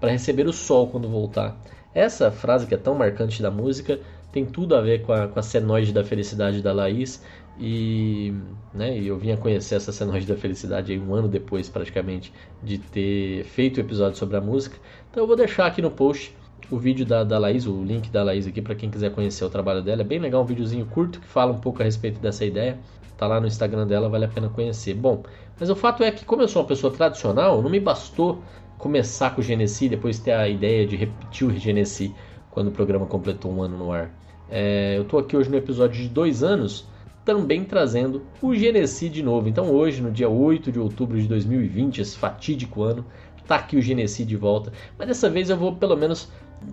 para 0.00 0.10
receber 0.10 0.46
o 0.46 0.52
sol 0.52 0.88
quando 0.88 1.08
voltar. 1.08 1.56
Essa 1.94 2.30
frase 2.30 2.66
que 2.66 2.74
é 2.74 2.76
tão 2.76 2.94
marcante 2.94 3.42
da 3.42 3.50
música 3.50 3.98
tem 4.30 4.44
tudo 4.44 4.74
a 4.76 4.80
ver 4.80 5.02
com 5.02 5.12
a, 5.12 5.26
com 5.26 5.38
a 5.38 5.42
senoide 5.42 5.92
da 5.92 6.04
felicidade 6.04 6.62
da 6.62 6.72
Laís. 6.72 7.22
E 7.60 8.32
né, 8.72 8.96
eu 8.96 9.18
vim 9.18 9.32
a 9.32 9.36
conhecer 9.36 9.74
essa 9.74 9.90
senoide 9.90 10.26
da 10.26 10.36
felicidade 10.36 10.92
aí 10.92 10.98
um 10.98 11.12
ano 11.12 11.26
depois, 11.26 11.68
praticamente, 11.68 12.32
de 12.62 12.78
ter 12.78 13.44
feito 13.44 13.78
o 13.78 13.80
episódio 13.80 14.16
sobre 14.16 14.36
a 14.36 14.40
música. 14.40 14.76
Então 15.10 15.22
eu 15.22 15.26
vou 15.26 15.34
deixar 15.34 15.66
aqui 15.66 15.82
no 15.82 15.90
post 15.90 16.36
o 16.70 16.78
vídeo 16.78 17.04
da, 17.04 17.24
da 17.24 17.38
Laís, 17.38 17.66
o 17.66 17.82
link 17.82 18.10
da 18.10 18.22
Laís 18.22 18.46
aqui 18.46 18.62
para 18.62 18.74
quem 18.74 18.90
quiser 18.90 19.10
conhecer 19.12 19.44
o 19.44 19.50
trabalho 19.50 19.82
dela. 19.82 20.02
É 20.02 20.04
bem 20.04 20.20
legal, 20.20 20.42
um 20.42 20.46
videozinho 20.46 20.86
curto 20.86 21.20
que 21.20 21.26
fala 21.26 21.52
um 21.52 21.58
pouco 21.58 21.82
a 21.82 21.84
respeito 21.84 22.20
dessa 22.20 22.44
ideia. 22.44 22.78
Tá 23.16 23.26
lá 23.26 23.40
no 23.40 23.48
Instagram 23.48 23.86
dela, 23.86 24.08
vale 24.08 24.26
a 24.26 24.28
pena 24.28 24.48
conhecer. 24.48 24.94
Bom, 24.94 25.24
mas 25.58 25.68
o 25.68 25.74
fato 25.74 26.04
é 26.04 26.12
que 26.12 26.24
como 26.24 26.42
eu 26.42 26.48
sou 26.48 26.62
uma 26.62 26.68
pessoa 26.68 26.92
tradicional, 26.92 27.60
não 27.60 27.68
me 27.68 27.80
bastou 27.80 28.40
começar 28.78 29.34
com 29.34 29.40
o 29.40 29.44
Genesi 29.44 29.88
depois 29.88 30.20
ter 30.20 30.32
a 30.32 30.48
ideia 30.48 30.86
de 30.86 30.96
repetir 30.96 31.46
o 31.46 31.58
Genesi 31.58 32.14
quando 32.50 32.68
o 32.68 32.70
programa 32.70 33.06
completou 33.06 33.52
um 33.52 33.60
ano 33.60 33.76
no 33.76 33.92
ar. 33.92 34.14
É, 34.48 34.96
eu 34.96 35.02
estou 35.02 35.18
aqui 35.18 35.36
hoje 35.36 35.50
no 35.50 35.56
episódio 35.56 36.00
de 36.00 36.08
dois 36.08 36.42
anos, 36.42 36.86
também 37.24 37.64
trazendo 37.64 38.22
o 38.40 38.54
Genesi 38.54 39.08
de 39.08 39.22
novo. 39.22 39.48
Então 39.48 39.70
hoje, 39.70 40.00
no 40.00 40.10
dia 40.10 40.28
8 40.28 40.72
de 40.72 40.78
outubro 40.78 41.20
de 41.20 41.26
2020, 41.26 42.00
esse 42.00 42.16
fatídico 42.16 42.82
ano, 42.82 43.04
tá 43.46 43.56
aqui 43.56 43.76
o 43.76 43.82
Genesi 43.82 44.24
de 44.24 44.36
volta. 44.36 44.72
Mas 44.96 45.08
dessa 45.08 45.28
vez 45.28 45.50
eu 45.50 45.56
vou 45.56 45.74
pelo 45.74 45.96
menos 45.96 46.30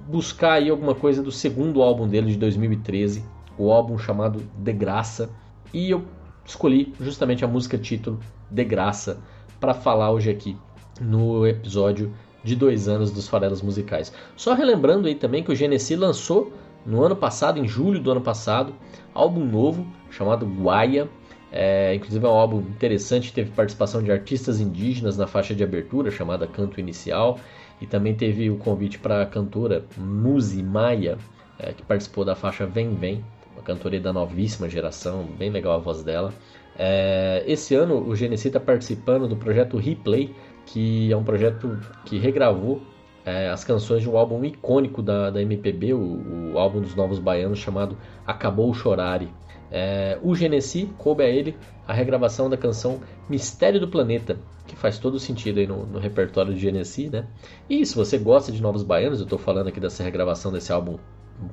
buscar 0.08 0.54
aí 0.54 0.70
alguma 0.70 0.94
coisa 0.94 1.24
do 1.24 1.32
segundo 1.32 1.82
álbum 1.82 2.08
dele 2.08 2.32
de 2.32 2.38
2013, 2.38 3.26
o 3.58 3.72
álbum 3.72 3.98
chamado 3.98 4.42
De 4.58 4.72
Graça. 4.72 5.30
E 5.74 5.90
eu 5.90 6.06
escolhi 6.46 6.94
justamente 7.00 7.44
a 7.44 7.48
música 7.48 7.78
título 7.78 8.20
De 8.50 8.64
Graça 8.64 9.20
para 9.60 9.74
falar 9.74 10.12
hoje 10.12 10.30
aqui 10.30 10.56
no 11.00 11.46
episódio 11.48 12.14
de 12.44 12.56
dois 12.56 12.88
anos 12.88 13.12
dos 13.12 13.28
Farelas 13.28 13.62
Musicais. 13.62 14.14
Só 14.36 14.54
relembrando 14.54 15.08
aí 15.08 15.16
também 15.16 15.44
que 15.44 15.52
o 15.52 15.56
Genesi 15.56 15.96
lançou 15.96 16.54
no 16.86 17.04
ano 17.04 17.16
passado, 17.16 17.60
em 17.60 17.68
julho 17.68 18.00
do 18.00 18.12
ano 18.12 18.22
passado, 18.22 18.74
álbum 19.14 19.44
novo 19.44 19.86
chamado 20.12 20.46
Guaia. 20.46 21.10
É, 21.52 21.96
inclusive 21.96 22.26
é 22.26 22.30
um 22.30 22.34
álbum 22.34 22.60
interessante, 22.60 23.32
teve 23.32 23.52
participação 23.52 24.04
de 24.04 24.12
artistas 24.12 24.60
indígenas 24.60 25.18
na 25.18 25.26
faixa 25.26 25.56
de 25.56 25.64
abertura 25.64 26.12
chamada 26.12 26.46
Canto 26.46 26.80
Inicial 26.80 27.40
e 27.80 27.88
também 27.88 28.14
teve 28.14 28.50
o 28.50 28.58
convite 28.58 29.00
para 29.00 29.22
a 29.22 29.26
cantora 29.26 29.86
Muzi 29.98 30.62
Maia, 30.62 31.18
é, 31.58 31.72
que 31.72 31.82
participou 31.84 32.26
da 32.26 32.36
faixa 32.36 32.66
Vem 32.66 32.94
Vem, 32.96 33.24
uma 33.54 33.64
cantora 33.64 34.00
da 34.00 34.12
novíssima 34.12 34.70
geração, 34.70 35.26
bem 35.38 35.50
legal 35.50 35.76
a 35.76 35.78
voz 35.78 36.04
dela. 36.04 36.34
É, 36.78 37.44
esse 37.48 37.74
ano 37.74 38.06
o 38.06 38.16
Genesi 38.16 38.48
está 38.48 38.60
participando 38.60 39.28
do 39.28 39.38
projeto 39.38 39.78
Replay, 39.78 40.36
que 40.66 41.12
é 41.12 41.18
um 41.18 41.24
projeto 41.24 41.80
que 42.06 42.18
regravou 42.18 42.82
é, 43.26 43.50
as 43.50 43.64
canções 43.64 44.04
de 44.04 44.10
um 44.10 44.18
álbum 44.18 44.44
icônico 44.46 45.02
da, 45.02 45.32
da 45.32 45.42
MPB, 45.42 45.94
o, 45.94 46.54
o 46.54 46.60
álbum 46.60 46.80
dos 46.80 46.96
Novos 46.96 47.18
Baianos 47.18 47.58
chamado 47.58 47.98
Acabou 48.26 48.74
Chorare. 48.74 49.30
É, 49.72 50.20
o 50.22 50.36
Genesi 50.36 50.90
coube 50.98 51.24
a 51.24 51.28
ele 51.28 51.58
a 51.88 51.94
regravação 51.94 52.50
da 52.50 52.56
canção 52.56 53.02
Mistério 53.28 53.80
do 53.80 53.88
Planeta, 53.88 54.38
que 54.68 54.76
faz 54.76 55.00
todo 55.00 55.20
sentido 55.20 55.60
aí 55.60 55.68
no, 55.68 55.86
no 55.86 56.00
repertório 56.00 56.54
de 56.54 56.60
Genesi, 56.60 57.10
né? 57.10 57.28
E 57.70 57.84
se 57.86 57.96
você 57.96 58.18
gosta 58.18 58.52
de 58.52 58.62
Novos 58.62 58.84
Baianos, 58.84 59.20
eu 59.20 59.24
estou 59.24 59.40
falando 59.40 59.68
aqui 59.68 59.80
dessa 59.80 60.04
regravação 60.04 60.52
desse 60.52 60.72
álbum 60.72 60.98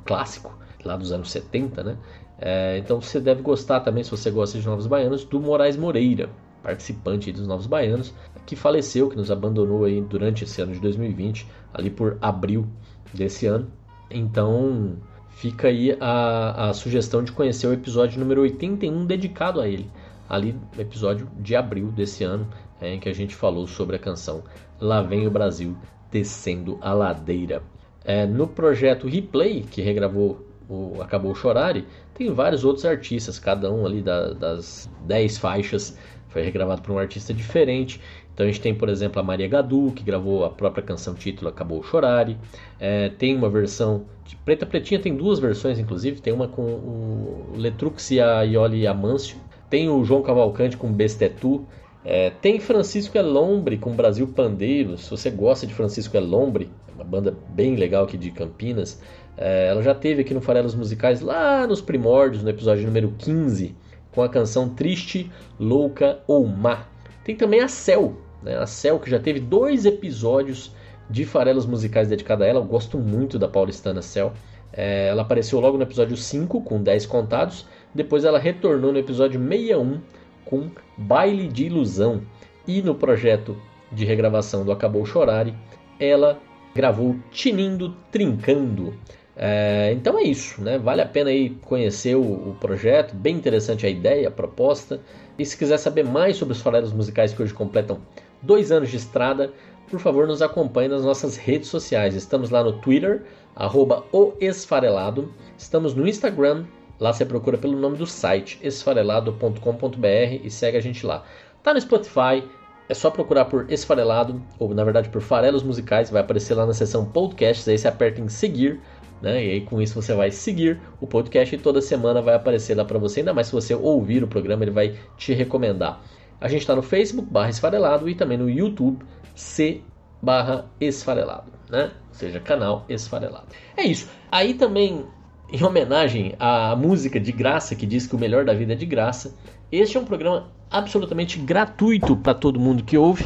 clássico, 0.04 0.57
lá 0.85 0.97
dos 0.97 1.11
anos 1.11 1.31
70, 1.31 1.83
né? 1.83 1.97
É, 2.38 2.78
então 2.78 3.00
você 3.00 3.19
deve 3.19 3.40
gostar 3.40 3.81
também, 3.81 4.04
se 4.04 4.11
você 4.11 4.31
gosta 4.31 4.59
de 4.59 4.66
Novos 4.66 4.87
Baianos, 4.87 5.25
do 5.25 5.40
Moraes 5.40 5.76
Moreira, 5.76 6.28
participante 6.62 7.33
dos 7.33 7.47
Novos 7.47 7.66
Baianos, 7.66 8.14
que 8.47 8.57
faleceu, 8.57 9.09
que 9.09 9.16
nos 9.16 9.31
abandonou 9.31 9.85
aí 9.85 10.00
durante 10.00 10.45
esse 10.45 10.61
ano 10.61 10.73
de 10.73 10.81
2020, 10.81 11.47
ali 11.75 11.90
por 11.90 12.19
abril 12.21 12.66
desse 13.12 13.47
ano. 13.47 13.71
Então 14.11 14.97
fica 15.31 15.69
aí 15.69 15.97
a, 16.00 16.71
a 16.71 16.75
sugestão 16.75 17.23
de 17.23 17.33
conhecer 17.33 17.66
o 17.66 17.73
episódio 17.73 18.19
número 18.19 18.42
81 18.42 19.07
dedicado 19.07 19.61
a 19.61 19.69
ele, 19.69 19.90
ali 20.28 20.54
no 20.75 20.81
episódio 20.81 21.28
de 21.38 21.57
abril 21.57 21.88
desse 21.88 22.25
ano, 22.25 22.47
é, 22.81 22.95
em 22.95 23.00
que 23.00 23.09
a 23.09 23.14
gente 23.14 23.35
falou 23.35 23.66
sobre 23.66 23.97
a 23.97 23.99
canção 23.99 24.42
Lá 24.81 25.02
Vem 25.02 25.26
o 25.26 25.31
Brasil 25.31 25.76
Descendo 26.11 26.78
a 26.81 26.92
Ladeira. 26.92 27.62
É, 28.04 28.26
no 28.26 28.49
projeto 28.49 29.07
Replay, 29.07 29.62
que 29.62 29.81
regravou 29.81 30.45
o 30.69 31.00
Acabou 31.00 31.35
Chorare, 31.35 31.87
tem 32.14 32.33
vários 32.33 32.64
outros 32.64 32.85
artistas, 32.85 33.38
cada 33.38 33.73
um 33.73 33.87
ali 33.87 34.02
da, 34.02 34.33
das 34.33 34.90
10 35.07 35.38
faixas 35.38 35.97
foi 36.32 36.42
regravado 36.42 36.82
por 36.82 36.92
um 36.92 36.98
artista 36.98 37.32
diferente. 37.34 38.00
Então 38.32 38.46
a 38.46 38.48
gente 38.48 38.60
tem, 38.60 38.74
por 38.74 38.88
exemplo, 38.88 39.20
a 39.20 39.22
Maria 39.22 39.46
Gadu, 39.46 39.92
que 39.94 40.02
gravou 40.02 40.44
a 40.44 40.50
própria 40.50 40.82
canção 40.82 41.14
título 41.14 41.50
Acabou 41.50 41.82
Chorare. 41.82 42.38
É, 42.80 43.10
tem 43.10 43.36
uma 43.36 43.50
versão 43.50 44.06
de 44.24 44.34
Preta 44.36 44.64
Pretinha, 44.64 44.98
tem 44.98 45.14
duas 45.14 45.38
versões, 45.38 45.78
inclusive. 45.78 46.20
Tem 46.20 46.32
uma 46.32 46.48
com 46.48 46.62
o 46.62 47.52
Letrux 47.54 48.10
e 48.10 48.20
a 48.20 48.42
Ioli 48.42 48.86
Amâncio. 48.86 49.36
Tem 49.68 49.88
o 49.90 50.02
João 50.02 50.22
Cavalcante 50.22 50.76
com 50.76 50.90
Bestetu. 50.90 51.66
É, 52.04 52.30
tem 52.30 52.58
Francisco 52.58 53.16
Elombre 53.16 53.76
com 53.76 53.92
Brasil 53.92 54.26
Pandeiro. 54.26 54.96
Se 54.96 55.10
você 55.10 55.30
gosta 55.30 55.66
de 55.66 55.74
Francisco 55.74 56.16
Elombre, 56.16 56.70
é 56.88 56.94
uma 56.94 57.04
banda 57.04 57.36
bem 57.50 57.76
legal 57.76 58.04
aqui 58.04 58.16
de 58.16 58.30
Campinas. 58.30 59.00
É, 59.36 59.68
ela 59.68 59.82
já 59.82 59.94
teve 59.94 60.22
aqui 60.22 60.32
no 60.32 60.40
Farelos 60.40 60.74
Musicais 60.74 61.20
lá 61.20 61.66
nos 61.66 61.82
primórdios, 61.82 62.42
no 62.42 62.50
episódio 62.50 62.84
número 62.86 63.14
15 63.18 63.81
com 64.12 64.23
a 64.23 64.28
canção 64.28 64.69
Triste, 64.69 65.31
Louca 65.59 66.21
ou 66.26 66.47
Má. 66.47 66.87
Tem 67.25 67.35
também 67.37 67.61
a 67.61 67.69
Cel, 67.69 68.16
né? 68.42 68.57
a 68.57 68.66
Cel 68.66 69.00
que 69.00 69.11
já 69.11 69.19
teve 69.19 69.40
dois 69.40 69.85
episódios 69.85 70.73
de 71.09 71.25
farelos 71.25 71.66
musicais 71.66 72.09
dedicados 72.09 72.45
a 72.45 72.49
ela. 72.49 72.61
Eu 72.61 72.64
gosto 72.64 72.99
muito 72.99 73.38
da 73.38 73.49
paulistana 73.49 74.02
Cel. 74.02 74.33
É, 74.73 75.09
ela 75.09 75.23
apareceu 75.23 75.61
logo 75.61 75.76
no 75.76 75.83
episódio 75.83 76.16
5 76.16 76.62
com 76.62 76.83
10 76.83 77.07
contados. 77.07 77.66
Depois 77.95 78.25
ela 78.25 78.38
retornou 78.38 78.92
no 78.92 78.99
episódio 78.99 79.40
61 79.40 80.00
com 80.45 80.71
Baile 80.97 81.49
de 81.49 81.66
Ilusão. 81.66 82.23
E 82.66 82.81
no 82.81 82.95
projeto 82.95 83.57
de 83.90 84.04
regravação 84.04 84.64
do 84.64 84.73
Acabou 84.73 85.04
Chorare, 85.04 85.54
ela 86.00 86.38
gravou 86.75 87.16
Tinindo 87.31 87.95
Trincando. 88.11 88.95
É, 89.36 89.92
então 89.92 90.18
é 90.18 90.22
isso, 90.24 90.60
né? 90.62 90.78
Vale 90.78 91.00
a 91.00 91.06
pena 91.06 91.30
aí 91.30 91.50
conhecer 91.62 92.14
o, 92.14 92.20
o, 92.20 92.56
projeto, 92.60 93.14
bem 93.14 93.36
interessante 93.36 93.86
a 93.86 93.88
ideia, 93.88 94.28
a 94.28 94.30
proposta. 94.30 95.00
E 95.38 95.44
se 95.44 95.56
quiser 95.56 95.78
saber 95.78 96.04
mais 96.04 96.36
sobre 96.36 96.52
os 96.52 96.60
farelos 96.60 96.92
musicais 96.92 97.32
que 97.32 97.42
hoje 97.42 97.54
completam 97.54 97.98
dois 98.42 98.70
anos 98.70 98.90
de 98.90 98.96
estrada, 98.96 99.52
por 99.88 99.98
favor 100.00 100.26
nos 100.26 100.42
acompanhe 100.42 100.88
nas 100.88 101.04
nossas 101.04 101.36
redes 101.36 101.68
sociais. 101.68 102.14
Estamos 102.14 102.50
lá 102.50 102.62
no 102.62 102.74
Twitter, 102.80 103.22
arroba 103.56 104.04
Esfarelado. 104.40 105.32
Estamos 105.56 105.94
no 105.94 106.06
Instagram, 106.06 106.64
lá 107.00 107.12
você 107.12 107.24
procura 107.24 107.56
pelo 107.56 107.78
nome 107.78 107.96
do 107.96 108.06
site, 108.06 108.58
esfarelado.com.br 108.62 110.40
e 110.42 110.50
segue 110.50 110.76
a 110.76 110.80
gente 110.80 111.06
lá. 111.06 111.24
Tá 111.62 111.72
no 111.72 111.80
Spotify, 111.80 112.44
é 112.88 112.94
só 112.94 113.10
procurar 113.10 113.46
por 113.46 113.70
Esfarelado, 113.70 114.42
ou 114.58 114.74
na 114.74 114.84
verdade 114.84 115.08
por 115.08 115.22
Farelos 115.22 115.62
Musicais, 115.62 116.10
vai 116.10 116.20
aparecer 116.20 116.54
lá 116.54 116.66
na 116.66 116.74
seção 116.74 117.06
podcasts, 117.06 117.66
aí 117.68 117.78
você 117.78 117.88
aperta 117.88 118.20
em 118.20 118.28
seguir 118.28 118.80
né? 119.23 119.45
E 119.45 119.50
aí 119.52 119.61
com 119.61 119.81
isso 119.81 119.95
você 119.95 120.12
vai 120.14 120.31
seguir 120.31 120.81
o 121.00 121.07
podcast 121.07 121.55
e 121.55 121.59
toda 121.59 121.81
semana 121.81 122.21
vai 122.21 122.35
aparecer 122.35 122.76
lá 122.76 122.85
para 122.85 122.99
você. 122.99 123.21
Ainda 123.21 123.33
mais 123.33 123.47
se 123.47 123.52
você 123.52 123.75
ouvir 123.75 124.25
o 124.25 124.29
programa, 124.29 124.64
ele 124.64 124.73
vai 124.73 124.97
te 125.17 125.33
recomendar. 125.33 126.02
A 126.41 126.49
gente 126.49 126.62
está 126.62 126.75
no 126.75 126.83
Facebook 126.83 127.31
barra 127.31 127.50
Esfarelado 127.50 128.09
e 128.09 128.14
também 128.17 128.37
no 128.37 128.50
YouTube 128.50 129.05
C 129.35 129.81
barra 130.21 130.67
Esfarelado, 130.81 131.52
né? 131.71 131.93
Ou 132.09 132.14
seja, 132.14 132.41
canal 132.41 132.85
Esfarelado. 132.88 133.47
É 133.76 133.85
isso. 133.85 134.11
Aí 134.31 134.55
também, 134.55 135.07
em 135.52 135.62
homenagem 135.62 136.35
à 136.38 136.75
música 136.75 137.21
de 137.21 137.31
graça 137.31 137.76
que 137.76 137.87
diz 137.87 138.09
que 138.09 138.17
o 138.17 138.19
melhor 138.19 138.45
da 138.45 138.52
vida 138.52 138.73
é 138.73 138.76
de 138.76 138.87
graça, 138.87 139.37
este 139.71 139.97
é 139.97 140.00
um 140.00 140.05
programa 140.05 140.50
absolutamente 140.69 141.38
gratuito 141.38 142.17
para 142.17 142.35
todo 142.35 142.59
mundo 142.59 142.83
que 142.83 142.99
ouve. 142.99 143.25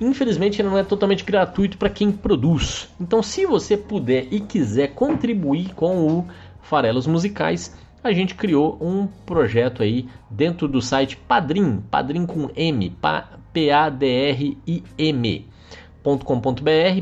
Infelizmente, 0.00 0.60
ele 0.60 0.68
não 0.68 0.78
é 0.78 0.84
totalmente 0.84 1.24
gratuito 1.24 1.78
para 1.78 1.88
quem 1.88 2.12
produz. 2.12 2.88
Então, 3.00 3.22
se 3.22 3.46
você 3.46 3.76
puder 3.76 4.26
e 4.30 4.40
quiser 4.40 4.88
contribuir 4.88 5.72
com 5.74 6.06
o 6.06 6.26
Farelos 6.60 7.06
Musicais, 7.06 7.74
a 8.04 8.12
gente 8.12 8.34
criou 8.34 8.76
um 8.80 9.06
projeto 9.06 9.82
aí 9.82 10.06
dentro 10.30 10.68
do 10.68 10.82
site 10.82 11.16
Padrim, 11.16 11.82
Padrim 11.90 12.26
com 12.26 12.50
M, 12.54 12.94
P-A-D-R-I-M, 13.52 15.46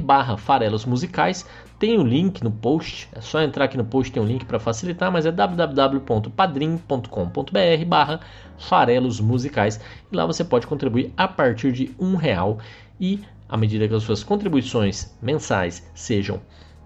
barra 0.01 0.39
farelos 0.39 0.87
musicais 0.87 1.45
tem 1.79 1.99
o 1.99 2.01
um 2.01 2.07
link 2.07 2.43
no 2.43 2.51
post, 2.51 3.07
é 3.13 3.21
só 3.21 3.43
entrar 3.43 3.67
aqui 3.67 3.77
no 3.77 3.85
post, 3.85 4.11
tem 4.11 4.23
um 4.23 4.27
link 4.27 4.47
para 4.47 4.59
facilitar, 4.59 5.13
mas 5.13 5.27
é 5.27 5.33
www.padrim.com.br 5.33 7.85
barra 7.87 8.21
farelos 8.57 9.21
musicais 9.21 9.79
e 10.11 10.17
lá 10.17 10.25
você 10.25 10.43
pode 10.43 10.67
contribuir 10.67 11.13
a 11.15 11.29
partir 11.29 11.73
de 11.73 11.95
um 11.99 12.17
real 12.17 12.59
e 13.01 13.21
à 13.49 13.57
medida 13.57 13.87
que 13.87 13.95
as 13.95 14.03
suas 14.03 14.23
contribuições 14.23 15.17
mensais 15.21 15.89
sejam 15.95 16.41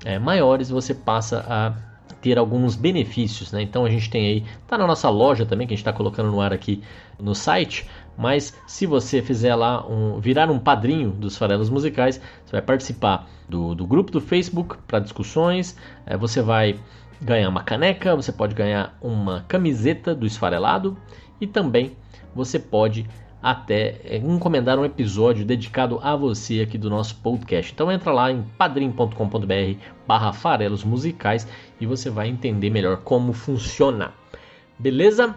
é, 0.04 0.18
maiores, 0.18 0.70
você 0.70 0.94
passa 0.94 1.44
a 1.48 1.88
ter 2.20 2.38
alguns 2.38 2.74
benefícios, 2.74 3.52
né? 3.52 3.62
Então 3.62 3.84
a 3.84 3.90
gente 3.90 4.10
tem 4.10 4.26
aí, 4.26 4.44
tá 4.66 4.76
na 4.76 4.86
nossa 4.86 5.08
loja 5.08 5.46
também, 5.46 5.66
que 5.66 5.74
a 5.74 5.76
gente 5.76 5.82
está 5.82 5.92
colocando 5.92 6.30
no 6.30 6.40
ar 6.40 6.52
aqui 6.52 6.82
no 7.18 7.34
site, 7.34 7.88
mas 8.16 8.56
se 8.66 8.86
você 8.86 9.22
fizer 9.22 9.54
lá, 9.54 9.86
um, 9.86 10.18
virar 10.18 10.50
um 10.50 10.58
padrinho 10.58 11.10
dos 11.10 11.36
farelos 11.36 11.70
musicais, 11.70 12.20
você 12.44 12.52
vai 12.52 12.62
participar 12.62 13.28
do, 13.48 13.74
do 13.74 13.86
grupo 13.86 14.10
do 14.10 14.20
Facebook 14.20 14.76
para 14.86 14.98
discussões, 14.98 15.76
é, 16.06 16.16
você 16.16 16.42
vai 16.42 16.78
ganhar 17.20 17.48
uma 17.48 17.62
caneca, 17.62 18.14
você 18.16 18.32
pode 18.32 18.54
ganhar 18.54 18.96
uma 19.00 19.44
camiseta 19.48 20.14
do 20.14 20.26
esfarelado 20.26 20.96
e 21.40 21.46
também 21.46 21.96
você 22.34 22.58
pode 22.58 23.08
até 23.42 24.00
é, 24.04 24.16
encomendar 24.16 24.78
um 24.78 24.84
episódio 24.84 25.44
dedicado 25.44 25.98
a 26.02 26.14
você 26.16 26.60
aqui 26.60 26.76
do 26.76 26.90
nosso 26.90 27.16
podcast. 27.16 27.72
Então 27.72 27.90
entra 27.90 28.12
lá 28.12 28.30
em 28.30 28.42
padrim.com.br 28.56 29.78
barra 30.06 30.32
farelos 30.32 30.84
musicais 30.84 31.46
e 31.80 31.86
você 31.86 32.10
vai 32.10 32.28
entender 32.28 32.70
melhor 32.70 32.98
como 32.98 33.32
funciona. 33.32 34.12
Beleza? 34.78 35.34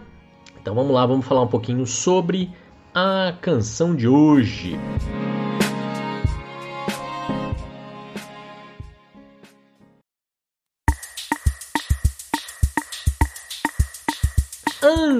Então 0.60 0.74
vamos 0.74 0.92
lá, 0.92 1.04
vamos 1.06 1.26
falar 1.26 1.42
um 1.42 1.48
pouquinho 1.48 1.86
sobre 1.86 2.50
a 2.94 3.34
canção 3.40 3.96
de 3.96 4.06
hoje. 4.06 4.78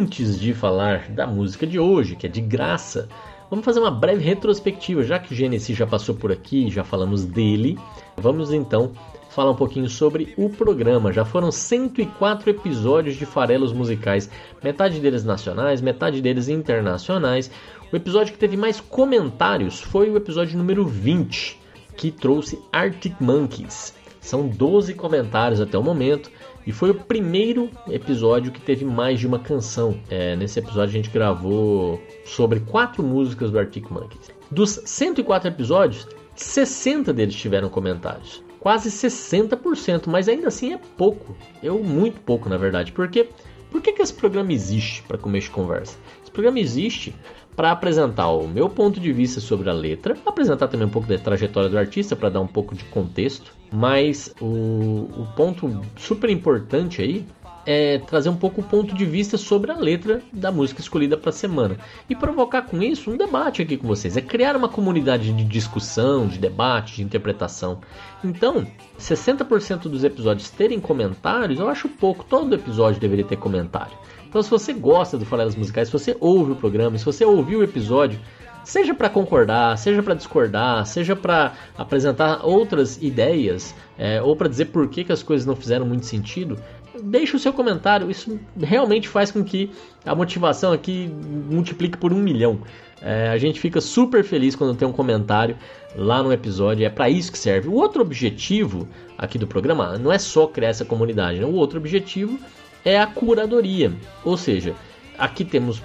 Antes 0.02 0.40
de 0.40 0.52
falar 0.52 1.12
da 1.12 1.28
música 1.28 1.64
de 1.64 1.78
hoje, 1.78 2.16
que 2.16 2.26
é 2.26 2.28
de 2.28 2.40
graça, 2.40 3.08
vamos 3.48 3.64
fazer 3.64 3.78
uma 3.78 3.90
breve 3.90 4.20
retrospectiva, 4.24 5.04
já 5.04 5.16
que 5.16 5.32
o 5.32 5.36
Genesis 5.36 5.76
já 5.76 5.86
passou 5.86 6.12
por 6.12 6.32
aqui, 6.32 6.68
já 6.68 6.82
falamos 6.82 7.24
dele. 7.24 7.78
Vamos 8.16 8.52
então 8.52 8.90
falar 9.30 9.52
um 9.52 9.54
pouquinho 9.54 9.88
sobre 9.88 10.34
o 10.36 10.50
programa. 10.50 11.12
Já 11.12 11.24
foram 11.24 11.52
104 11.52 12.50
episódios 12.50 13.14
de 13.14 13.24
farelos 13.24 13.72
musicais, 13.72 14.28
metade 14.60 14.98
deles 14.98 15.22
nacionais, 15.22 15.80
metade 15.80 16.20
deles 16.20 16.48
internacionais. 16.48 17.48
O 17.92 17.94
episódio 17.94 18.32
que 18.32 18.40
teve 18.40 18.56
mais 18.56 18.80
comentários 18.80 19.80
foi 19.80 20.10
o 20.10 20.16
episódio 20.16 20.58
número 20.58 20.84
20, 20.84 21.60
que 21.96 22.10
trouxe 22.10 22.58
Arctic 22.72 23.14
Monkeys. 23.20 23.94
São 24.20 24.48
12 24.48 24.94
comentários 24.94 25.60
até 25.60 25.78
o 25.78 25.82
momento. 25.82 26.28
E 26.66 26.72
foi 26.72 26.90
o 26.90 26.94
primeiro 26.94 27.70
episódio 27.88 28.52
que 28.52 28.60
teve 28.60 28.84
mais 28.84 29.18
de 29.18 29.26
uma 29.26 29.38
canção. 29.38 29.98
É, 30.08 30.36
nesse 30.36 30.58
episódio 30.58 30.90
a 30.90 31.02
gente 31.02 31.10
gravou 31.10 32.00
sobre 32.24 32.60
quatro 32.60 33.02
músicas 33.02 33.50
do 33.50 33.58
Arctic 33.58 33.90
Monkeys. 33.90 34.30
Dos 34.50 34.80
104 34.84 35.48
episódios, 35.48 36.06
60 36.36 37.12
deles 37.12 37.34
tiveram 37.34 37.68
comentários. 37.68 38.42
Quase 38.60 38.90
60%, 38.90 40.06
mas 40.06 40.28
ainda 40.28 40.48
assim 40.48 40.74
é 40.74 40.80
pouco. 40.96 41.36
Eu 41.62 41.82
muito 41.82 42.20
pouco, 42.20 42.48
na 42.48 42.56
verdade. 42.56 42.92
Porque 42.92 43.28
por 43.72 43.80
que, 43.80 43.92
que 43.92 44.02
esse 44.02 44.14
programa 44.14 44.52
existe 44.52 45.02
para 45.02 45.18
comer 45.18 45.40
de 45.40 45.50
conversa? 45.50 45.98
Esse 46.22 46.30
programa 46.30 46.60
existe 46.60 47.14
para 47.54 47.70
apresentar 47.70 48.28
o 48.28 48.48
meu 48.48 48.68
ponto 48.68 48.98
de 48.98 49.12
vista 49.12 49.40
sobre 49.40 49.68
a 49.68 49.72
letra, 49.72 50.16
apresentar 50.24 50.68
também 50.68 50.86
um 50.86 50.90
pouco 50.90 51.08
da 51.08 51.18
trajetória 51.18 51.68
do 51.68 51.78
artista 51.78 52.16
para 52.16 52.30
dar 52.30 52.40
um 52.40 52.46
pouco 52.46 52.74
de 52.74 52.84
contexto, 52.84 53.54
mas 53.70 54.34
o, 54.40 55.08
o 55.16 55.28
ponto 55.36 55.80
super 55.96 56.30
importante 56.30 57.02
aí 57.02 57.26
é 57.64 57.98
trazer 57.98 58.28
um 58.28 58.36
pouco 58.36 58.60
o 58.60 58.64
ponto 58.64 58.94
de 58.94 59.04
vista 59.04 59.38
sobre 59.38 59.70
a 59.70 59.76
letra 59.76 60.20
da 60.32 60.50
música 60.50 60.80
escolhida 60.80 61.16
para 61.16 61.30
a 61.30 61.32
semana 61.32 61.76
e 62.08 62.14
provocar 62.14 62.62
com 62.62 62.82
isso 62.82 63.10
um 63.10 63.16
debate 63.16 63.62
aqui 63.62 63.76
com 63.76 63.86
vocês. 63.86 64.16
É 64.16 64.20
criar 64.20 64.56
uma 64.56 64.68
comunidade 64.68 65.32
de 65.32 65.44
discussão, 65.44 66.26
de 66.26 66.38
debate, 66.38 66.96
de 66.96 67.02
interpretação. 67.02 67.80
Então, 68.24 68.66
60% 68.98 69.82
dos 69.82 70.04
episódios 70.04 70.50
terem 70.50 70.80
comentários, 70.80 71.60
eu 71.60 71.68
acho 71.68 71.88
pouco. 71.88 72.24
Todo 72.24 72.54
episódio 72.54 73.00
deveria 73.00 73.24
ter 73.24 73.36
comentário. 73.36 73.96
Então, 74.32 74.42
se 74.42 74.48
você 74.48 74.72
gosta 74.72 75.18
do 75.18 75.26
Farelas 75.26 75.54
Musicais, 75.54 75.88
se 75.88 75.92
você 75.92 76.16
ouve 76.18 76.52
o 76.52 76.56
programa, 76.56 76.96
se 76.96 77.04
você 77.04 77.22
ouviu 77.22 77.58
o 77.58 77.62
episódio, 77.62 78.18
seja 78.64 78.94
para 78.94 79.10
concordar, 79.10 79.76
seja 79.76 80.02
para 80.02 80.14
discordar, 80.14 80.86
seja 80.86 81.14
para 81.14 81.52
apresentar 81.76 82.40
outras 82.42 82.96
ideias, 83.02 83.74
é, 83.98 84.22
ou 84.22 84.34
para 84.34 84.48
dizer 84.48 84.66
por 84.66 84.88
que, 84.88 85.04
que 85.04 85.12
as 85.12 85.22
coisas 85.22 85.44
não 85.44 85.54
fizeram 85.54 85.84
muito 85.84 86.06
sentido, 86.06 86.56
deixe 87.02 87.36
o 87.36 87.38
seu 87.38 87.52
comentário. 87.52 88.10
Isso 88.10 88.40
realmente 88.58 89.06
faz 89.06 89.30
com 89.30 89.44
que 89.44 89.70
a 90.02 90.14
motivação 90.14 90.72
aqui 90.72 91.12
multiplique 91.50 91.98
por 91.98 92.10
um 92.10 92.18
milhão. 92.18 92.60
É, 93.02 93.28
a 93.28 93.36
gente 93.36 93.60
fica 93.60 93.82
super 93.82 94.24
feliz 94.24 94.56
quando 94.56 94.74
tem 94.74 94.88
um 94.88 94.92
comentário 94.92 95.58
lá 95.94 96.22
no 96.22 96.32
episódio. 96.32 96.86
É 96.86 96.88
para 96.88 97.10
isso 97.10 97.30
que 97.30 97.38
serve. 97.38 97.68
O 97.68 97.74
outro 97.74 98.00
objetivo 98.00 98.88
aqui 99.18 99.36
do 99.36 99.46
programa 99.46 99.98
não 99.98 100.10
é 100.10 100.18
só 100.18 100.46
criar 100.46 100.70
essa 100.70 100.86
comunidade. 100.86 101.38
Né? 101.38 101.44
O 101.44 101.52
outro 101.52 101.78
objetivo 101.78 102.38
é 102.84 102.98
a 102.98 103.06
curadoria. 103.06 103.92
Ou 104.24 104.36
seja, 104.36 104.74
aqui 105.18 105.44
temos 105.44 105.82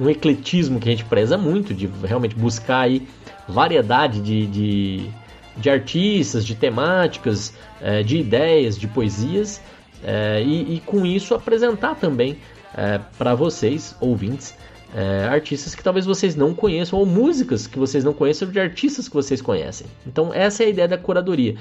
um 0.00 0.08
ecletismo 0.08 0.80
que 0.80 0.88
a 0.88 0.92
gente 0.92 1.04
preza 1.04 1.36
muito, 1.36 1.72
de 1.74 1.88
realmente 2.04 2.34
buscar 2.34 2.80
aí 2.80 3.06
variedade 3.48 4.20
de, 4.20 4.46
de, 4.46 5.10
de 5.56 5.70
artistas, 5.70 6.44
de 6.44 6.54
temáticas, 6.54 7.52
é, 7.80 8.02
de 8.02 8.18
ideias, 8.18 8.78
de 8.78 8.86
poesias, 8.86 9.60
é, 10.02 10.42
e, 10.42 10.76
e, 10.76 10.80
com 10.80 11.04
isso 11.04 11.34
apresentar 11.34 11.94
também 11.94 12.38
é, 12.74 13.00
para 13.18 13.34
vocês, 13.34 13.94
ouvintes, 14.00 14.56
é, 14.94 15.24
artistas 15.24 15.74
que 15.74 15.82
talvez 15.82 16.04
vocês 16.04 16.34
não 16.34 16.54
conheçam 16.54 16.98
ou 16.98 17.06
músicas 17.06 17.66
que 17.66 17.78
vocês 17.78 18.02
não 18.02 18.12
conheçam 18.12 18.50
de 18.50 18.58
artistas 18.58 19.08
que 19.08 19.14
vocês 19.14 19.40
conhecem. 19.40 19.86
Então 20.06 20.32
essa 20.34 20.62
é 20.62 20.66
a 20.66 20.68
ideia 20.68 20.88
da 20.88 20.98
curadoria. 20.98 21.54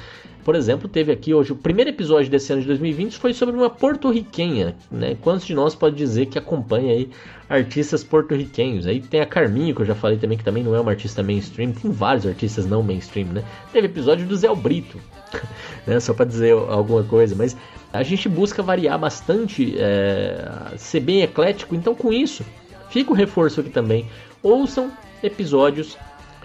Por 0.44 0.56
exemplo, 0.56 0.88
teve 0.88 1.12
aqui 1.12 1.34
hoje 1.34 1.52
o 1.52 1.56
primeiro 1.56 1.92
episódio 1.92 2.32
desse 2.32 2.52
ano 2.52 2.62
de 2.62 2.68
2020 2.68 3.18
foi 3.18 3.34
sobre 3.34 3.56
uma 3.56 3.70
porto-riquenha. 3.70 4.76
Né? 4.92 5.16
Quantos 5.22 5.46
de 5.46 5.54
nós 5.54 5.76
pode 5.76 5.96
dizer 5.96 6.26
que 6.26 6.40
acompanha 6.40 6.94
aí 6.94 7.10
artistas 7.48 8.04
porto-riquenhos? 8.04 8.88
Aí 8.88 9.00
tem 9.00 9.22
a 9.22 9.26
Carminho, 9.26 9.76
que 9.76 9.82
eu 9.82 9.86
já 9.86 9.96
falei 9.96 10.18
também, 10.18 10.38
que 10.38 10.44
também 10.44 10.64
não 10.64 10.74
é 10.74 10.80
uma 10.80 10.92
artista 10.92 11.22
mainstream. 11.22 11.72
Tem 11.72 11.92
vários 11.92 12.26
artistas 12.26 12.66
não 12.66 12.82
mainstream, 12.82 13.28
né? 13.28 13.44
Teve 13.72 13.88
episódio 13.88 14.26
do 14.26 14.36
Zé 14.36 14.54
Brito, 14.56 14.98
né? 15.86 16.00
só 16.00 16.14
para 16.14 16.26
dizer 16.26 16.54
alguma 16.54 17.04
coisa. 17.04 17.36
Mas 17.36 17.56
a 17.94 18.02
gente 18.02 18.28
busca 18.28 18.64
variar 18.64 18.98
bastante, 18.98 19.76
é, 19.78 20.74
ser 20.78 21.02
bem 21.02 21.22
eclético. 21.22 21.76
Então 21.76 21.94
com 21.94 22.12
isso 22.12 22.44
Fica 22.90 23.12
o 23.12 23.16
reforço 23.16 23.62
aqui 23.62 23.70
também. 23.70 24.06
Ouçam 24.42 24.92
episódios 25.22 25.98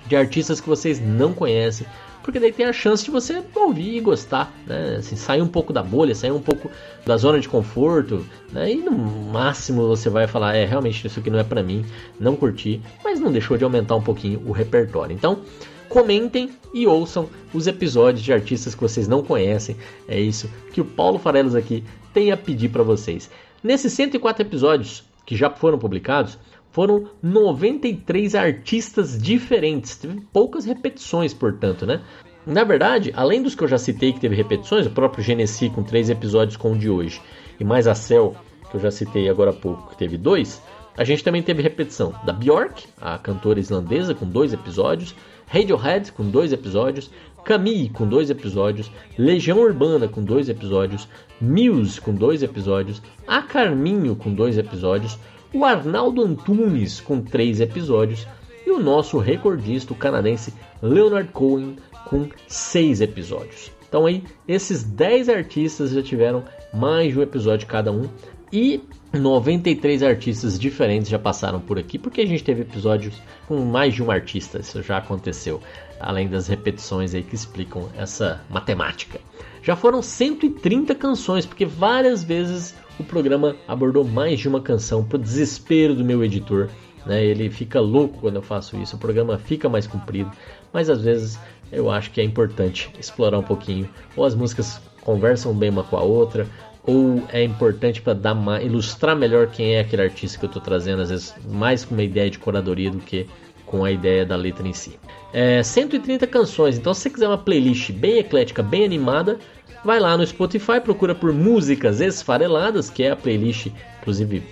de 0.06 0.16
artistas 0.16 0.60
que 0.60 0.68
vocês 0.68 1.00
não 1.00 1.32
conhecem, 1.32 1.86
porque 2.22 2.40
daí 2.40 2.52
tem 2.52 2.66
a 2.66 2.72
chance 2.72 3.04
de 3.04 3.10
você 3.10 3.42
ouvir 3.54 3.96
e 3.96 4.00
gostar, 4.00 4.52
né? 4.66 4.96
Assim, 4.98 5.16
sair 5.16 5.42
um 5.42 5.48
pouco 5.48 5.72
da 5.72 5.82
bolha, 5.82 6.14
sair 6.14 6.32
um 6.32 6.40
pouco 6.40 6.70
da 7.04 7.16
zona 7.16 7.38
de 7.38 7.48
conforto, 7.48 8.24
né? 8.52 8.72
E 8.72 8.76
no 8.76 8.92
máximo 8.92 9.86
você 9.88 10.08
vai 10.08 10.26
falar, 10.26 10.54
é, 10.54 10.64
realmente 10.64 11.06
isso 11.06 11.20
aqui 11.20 11.30
não 11.30 11.38
é 11.38 11.44
para 11.44 11.62
mim, 11.62 11.84
não 12.18 12.34
curti, 12.34 12.80
mas 13.02 13.20
não 13.20 13.30
deixou 13.30 13.56
de 13.56 13.64
aumentar 13.64 13.94
um 13.94 14.02
pouquinho 14.02 14.42
o 14.46 14.52
repertório. 14.52 15.14
Então, 15.14 15.40
comentem 15.88 16.50
e 16.72 16.86
ouçam 16.86 17.28
os 17.52 17.66
episódios 17.66 18.24
de 18.24 18.32
artistas 18.32 18.74
que 18.74 18.80
vocês 18.80 19.06
não 19.06 19.22
conhecem. 19.22 19.76
É 20.08 20.18
isso 20.18 20.50
que 20.72 20.80
o 20.80 20.84
Paulo 20.84 21.18
Farelos 21.18 21.54
aqui 21.54 21.84
tem 22.12 22.32
a 22.32 22.36
pedir 22.36 22.70
para 22.70 22.82
vocês. 22.82 23.30
Nesses 23.62 23.92
104 23.92 24.42
episódios, 24.42 25.04
que 25.24 25.36
já 25.36 25.50
foram 25.50 25.78
publicados, 25.78 26.38
foram 26.70 27.08
93 27.22 28.34
artistas 28.34 29.16
diferentes. 29.20 29.96
Teve 29.96 30.20
poucas 30.32 30.64
repetições, 30.64 31.32
portanto, 31.32 31.86
né? 31.86 32.02
Na 32.46 32.64
verdade, 32.64 33.12
além 33.16 33.42
dos 33.42 33.54
que 33.54 33.62
eu 33.62 33.68
já 33.68 33.78
citei 33.78 34.12
que 34.12 34.20
teve 34.20 34.34
repetições, 34.34 34.86
o 34.86 34.90
próprio 34.90 35.24
Genesi 35.24 35.70
com 35.70 35.82
três 35.82 36.10
episódios 36.10 36.56
com 36.56 36.72
o 36.72 36.78
de 36.78 36.90
hoje, 36.90 37.22
e 37.58 37.64
mais 37.64 37.86
a 37.86 37.94
Cell, 37.94 38.36
que 38.70 38.76
eu 38.76 38.80
já 38.80 38.90
citei 38.90 39.28
agora 39.28 39.50
há 39.50 39.54
pouco, 39.54 39.90
que 39.90 39.96
teve 39.96 40.18
dois, 40.18 40.60
a 40.96 41.04
gente 41.04 41.24
também 41.24 41.42
teve 41.42 41.62
repetição 41.62 42.14
da 42.24 42.32
Björk, 42.32 42.86
a 43.00 43.18
cantora 43.18 43.58
islandesa, 43.58 44.14
com 44.14 44.26
dois 44.26 44.52
episódios, 44.52 45.14
Radiohead 45.46 46.12
com 46.12 46.28
dois 46.28 46.52
episódios, 46.52 47.10
Camille 47.44 47.90
com 47.90 48.06
dois 48.06 48.30
episódios, 48.30 48.90
Legião 49.18 49.60
Urbana 49.60 50.08
com 50.08 50.22
dois 50.22 50.48
episódios, 50.48 51.06
Muse 51.40 52.00
com 52.00 52.14
dois 52.14 52.42
episódios, 52.42 53.02
A 53.26 53.42
Carminho 53.42 54.16
com 54.16 54.32
dois 54.32 54.56
episódios, 54.56 55.18
o 55.52 55.64
Arnaldo 55.64 56.22
Antunes 56.22 57.00
com 57.00 57.20
três 57.20 57.60
episódios 57.60 58.26
e 58.66 58.70
o 58.70 58.80
nosso 58.80 59.18
recordista 59.18 59.94
canadense 59.94 60.54
Leonard 60.82 61.30
Cohen 61.32 61.76
com 62.06 62.28
seis 62.48 63.00
episódios. 63.00 63.70
Então 63.86 64.06
aí, 64.06 64.24
esses 64.48 64.82
10 64.82 65.28
artistas 65.28 65.90
já 65.90 66.02
tiveram 66.02 66.42
mais 66.72 67.12
de 67.12 67.18
um 67.18 67.22
episódio 67.22 67.68
cada 67.68 67.92
um 67.92 68.08
e 68.52 68.82
93 69.12 70.02
artistas 70.02 70.58
diferentes 70.58 71.08
já 71.08 71.18
passaram 71.18 71.60
por 71.60 71.78
aqui, 71.78 71.98
porque 71.98 72.20
a 72.20 72.26
gente 72.26 72.42
teve 72.42 72.62
episódios 72.62 73.14
com 73.46 73.60
mais 73.60 73.94
de 73.94 74.02
um 74.02 74.10
artista, 74.10 74.58
isso 74.58 74.82
já 74.82 74.98
aconteceu, 74.98 75.60
além 76.04 76.28
das 76.28 76.46
repetições 76.46 77.14
aí 77.14 77.22
que 77.22 77.34
explicam 77.34 77.88
essa 77.96 78.42
matemática. 78.50 79.18
Já 79.62 79.74
foram 79.74 80.02
130 80.02 80.94
canções, 80.94 81.46
porque 81.46 81.64
várias 81.64 82.22
vezes 82.22 82.74
o 83.00 83.04
programa 83.04 83.56
abordou 83.66 84.04
mais 84.04 84.38
de 84.38 84.48
uma 84.48 84.60
canção, 84.60 85.02
pro 85.02 85.18
desespero 85.18 85.94
do 85.94 86.04
meu 86.04 86.22
editor. 86.22 86.68
Né? 87.06 87.24
Ele 87.24 87.48
fica 87.48 87.80
louco 87.80 88.18
quando 88.20 88.36
eu 88.36 88.42
faço 88.42 88.76
isso, 88.76 88.96
o 88.96 88.98
programa 88.98 89.38
fica 89.38 89.68
mais 89.68 89.86
comprido, 89.86 90.30
mas 90.72 90.90
às 90.90 91.02
vezes 91.02 91.38
eu 91.72 91.90
acho 91.90 92.10
que 92.10 92.20
é 92.20 92.24
importante 92.24 92.90
explorar 92.98 93.38
um 93.38 93.42
pouquinho, 93.42 93.88
ou 94.14 94.24
as 94.24 94.34
músicas 94.34 94.80
conversam 95.00 95.54
bem 95.54 95.70
uma 95.70 95.82
com 95.82 95.96
a 95.96 96.02
outra, 96.02 96.46
ou 96.86 97.22
é 97.32 97.42
importante 97.42 98.02
para 98.02 98.12
dar 98.12 98.62
ilustrar 98.62 99.16
melhor 99.16 99.46
quem 99.46 99.74
é 99.74 99.80
aquele 99.80 100.02
artista 100.02 100.38
que 100.38 100.44
eu 100.44 100.48
estou 100.48 100.62
trazendo, 100.62 101.00
às 101.00 101.08
vezes 101.08 101.34
mais 101.48 101.84
com 101.84 101.94
uma 101.94 102.02
ideia 102.02 102.30
de 102.30 102.38
curadoria 102.38 102.90
do 102.90 102.98
que 102.98 103.26
com 103.74 103.84
a 103.84 103.90
ideia 103.90 104.24
da 104.24 104.36
letra 104.36 104.68
em 104.68 104.72
si. 104.72 104.96
É, 105.32 105.60
130 105.60 106.28
canções, 106.28 106.78
então 106.78 106.94
se 106.94 107.00
você 107.00 107.10
quiser 107.10 107.26
uma 107.26 107.36
playlist 107.36 107.90
bem 107.90 108.18
eclética, 108.18 108.62
bem 108.62 108.84
animada, 108.84 109.36
vai 109.84 109.98
lá 109.98 110.16
no 110.16 110.24
Spotify, 110.24 110.80
procura 110.80 111.12
por 111.12 111.32
Músicas 111.32 112.00
Esfareladas, 112.00 112.88
que 112.88 113.02
é 113.02 113.10
a 113.10 113.16
playlist, 113.16 113.72
inclusive 114.00 114.44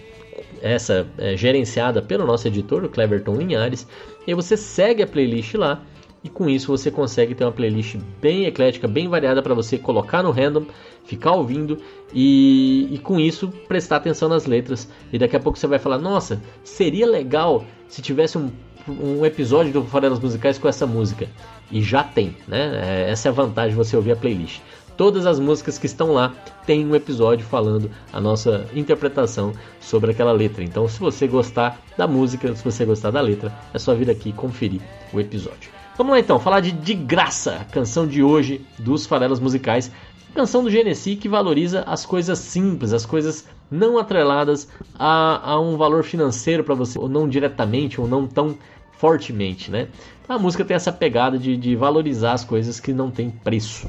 essa 0.60 1.06
é 1.18 1.36
gerenciada 1.36 2.02
pelo 2.02 2.26
nosso 2.26 2.48
editor, 2.48 2.82
o 2.84 2.88
Cleverton 2.88 3.36
Linhares, 3.36 3.86
e 4.26 4.34
você 4.34 4.56
segue 4.56 5.04
a 5.04 5.06
playlist 5.06 5.54
lá 5.54 5.80
e 6.24 6.28
com 6.28 6.48
isso 6.48 6.68
você 6.68 6.90
consegue 6.90 7.34
ter 7.34 7.44
uma 7.44 7.52
playlist 7.52 7.96
bem 8.20 8.46
eclética, 8.46 8.88
bem 8.88 9.08
variada 9.08 9.40
para 9.40 9.54
você 9.54 9.78
colocar 9.78 10.22
no 10.22 10.32
random, 10.32 10.66
ficar 11.04 11.32
ouvindo 11.32 11.78
e, 12.12 12.88
e, 12.90 12.98
com 12.98 13.18
isso 13.18 13.48
prestar 13.66 13.96
atenção 13.96 14.28
nas 14.28 14.46
letras. 14.46 14.88
E 15.12 15.18
daqui 15.18 15.36
a 15.36 15.40
pouco 15.40 15.58
você 15.58 15.66
vai 15.66 15.80
falar: 15.80 15.98
Nossa, 15.98 16.40
seria 16.62 17.06
legal 17.06 17.64
se 17.88 18.00
tivesse 18.00 18.38
um, 18.38 18.50
um 18.88 19.24
episódio 19.24 19.72
do 19.72 19.84
Farelas 19.84 20.20
Musicais 20.20 20.58
com 20.58 20.68
essa 20.68 20.86
música. 20.86 21.28
E 21.70 21.82
já 21.82 22.02
tem, 22.02 22.36
né? 22.46 22.80
É, 22.82 23.10
essa 23.10 23.28
é 23.28 23.30
a 23.30 23.34
vantagem 23.34 23.70
de 23.70 23.76
você 23.76 23.96
ouvir 23.96 24.12
a 24.12 24.16
playlist. 24.16 24.60
Todas 24.96 25.24
as 25.24 25.40
músicas 25.40 25.78
que 25.78 25.86
estão 25.86 26.12
lá 26.12 26.34
tem 26.66 26.86
um 26.86 26.94
episódio 26.94 27.46
falando 27.46 27.90
a 28.12 28.20
nossa 28.20 28.66
interpretação 28.74 29.52
sobre 29.80 30.10
aquela 30.10 30.32
letra. 30.32 30.62
Então, 30.62 30.86
se 30.86 31.00
você 31.00 31.26
gostar 31.26 31.80
da 31.96 32.06
música, 32.06 32.54
se 32.54 32.62
você 32.62 32.84
gostar 32.84 33.10
da 33.10 33.20
letra, 33.20 33.52
é 33.72 33.78
só 33.78 33.94
vir 33.94 34.10
aqui 34.10 34.32
conferir 34.32 34.80
o 35.12 35.18
episódio. 35.18 35.70
Vamos 35.96 36.12
lá 36.12 36.20
então, 36.20 36.38
falar 36.38 36.60
de 36.60 36.72
De 36.72 36.94
Graça, 36.94 37.58
a 37.60 37.64
canção 37.64 38.06
de 38.06 38.22
hoje 38.22 38.64
dos 38.78 39.06
Farelas 39.06 39.40
Musicais. 39.40 39.90
Canção 40.34 40.62
do 40.62 40.70
Genesi 40.70 41.16
que 41.16 41.28
valoriza 41.28 41.82
as 41.86 42.06
coisas 42.06 42.38
simples, 42.38 42.94
as 42.94 43.04
coisas 43.04 43.46
não 43.70 43.98
atreladas 43.98 44.68
a, 44.98 45.52
a 45.52 45.60
um 45.60 45.76
valor 45.76 46.04
financeiro 46.04 46.64
para 46.64 46.74
você, 46.74 46.98
ou 46.98 47.08
não 47.08 47.28
diretamente, 47.28 48.00
ou 48.00 48.06
não 48.06 48.26
tão 48.26 48.56
fortemente, 49.02 49.68
né? 49.68 49.88
a 50.28 50.38
música 50.38 50.64
tem 50.64 50.76
essa 50.76 50.92
pegada 50.92 51.36
de, 51.36 51.56
de 51.56 51.74
valorizar 51.74 52.34
as 52.34 52.44
coisas 52.44 52.78
que 52.78 52.92
não 52.92 53.10
têm 53.10 53.30
preço. 53.30 53.88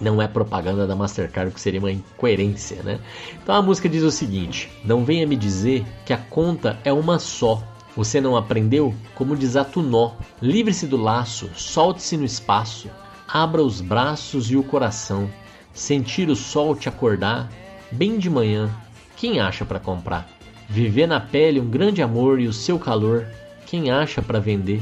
E 0.00 0.04
não 0.04 0.22
é 0.22 0.28
propaganda 0.28 0.86
da 0.86 0.94
Mastercard, 0.94 1.52
que 1.52 1.60
seria 1.60 1.80
uma 1.80 1.90
incoerência, 1.90 2.80
né? 2.84 3.00
Então 3.42 3.56
a 3.56 3.60
música 3.60 3.88
diz 3.88 4.04
o 4.04 4.10
seguinte: 4.10 4.70
Não 4.84 5.04
venha 5.04 5.26
me 5.26 5.34
dizer 5.34 5.84
que 6.04 6.12
a 6.12 6.16
conta 6.16 6.78
é 6.84 6.92
uma 6.92 7.18
só. 7.18 7.60
Você 7.96 8.20
não 8.20 8.36
aprendeu 8.36 8.94
como 9.16 9.34
desata 9.34 9.80
o 9.80 9.82
nó. 9.82 10.12
Livre-se 10.40 10.86
do 10.86 10.96
laço, 10.96 11.50
solte-se 11.56 12.16
no 12.16 12.24
espaço. 12.24 12.88
Abra 13.26 13.64
os 13.64 13.80
braços 13.80 14.48
e 14.48 14.56
o 14.56 14.62
coração. 14.62 15.28
Sentir 15.74 16.28
o 16.28 16.36
sol 16.36 16.76
te 16.76 16.88
acordar, 16.88 17.50
bem 17.90 18.16
de 18.16 18.30
manhã. 18.30 18.70
Quem 19.16 19.40
acha 19.40 19.64
para 19.64 19.80
comprar? 19.80 20.28
Viver 20.68 21.08
na 21.08 21.18
pele 21.18 21.58
um 21.58 21.68
grande 21.68 22.00
amor 22.00 22.38
e 22.38 22.46
o 22.46 22.52
seu 22.52 22.78
calor. 22.78 23.26
Quem 23.66 23.90
acha 23.90 24.22
para 24.22 24.38
vender? 24.38 24.80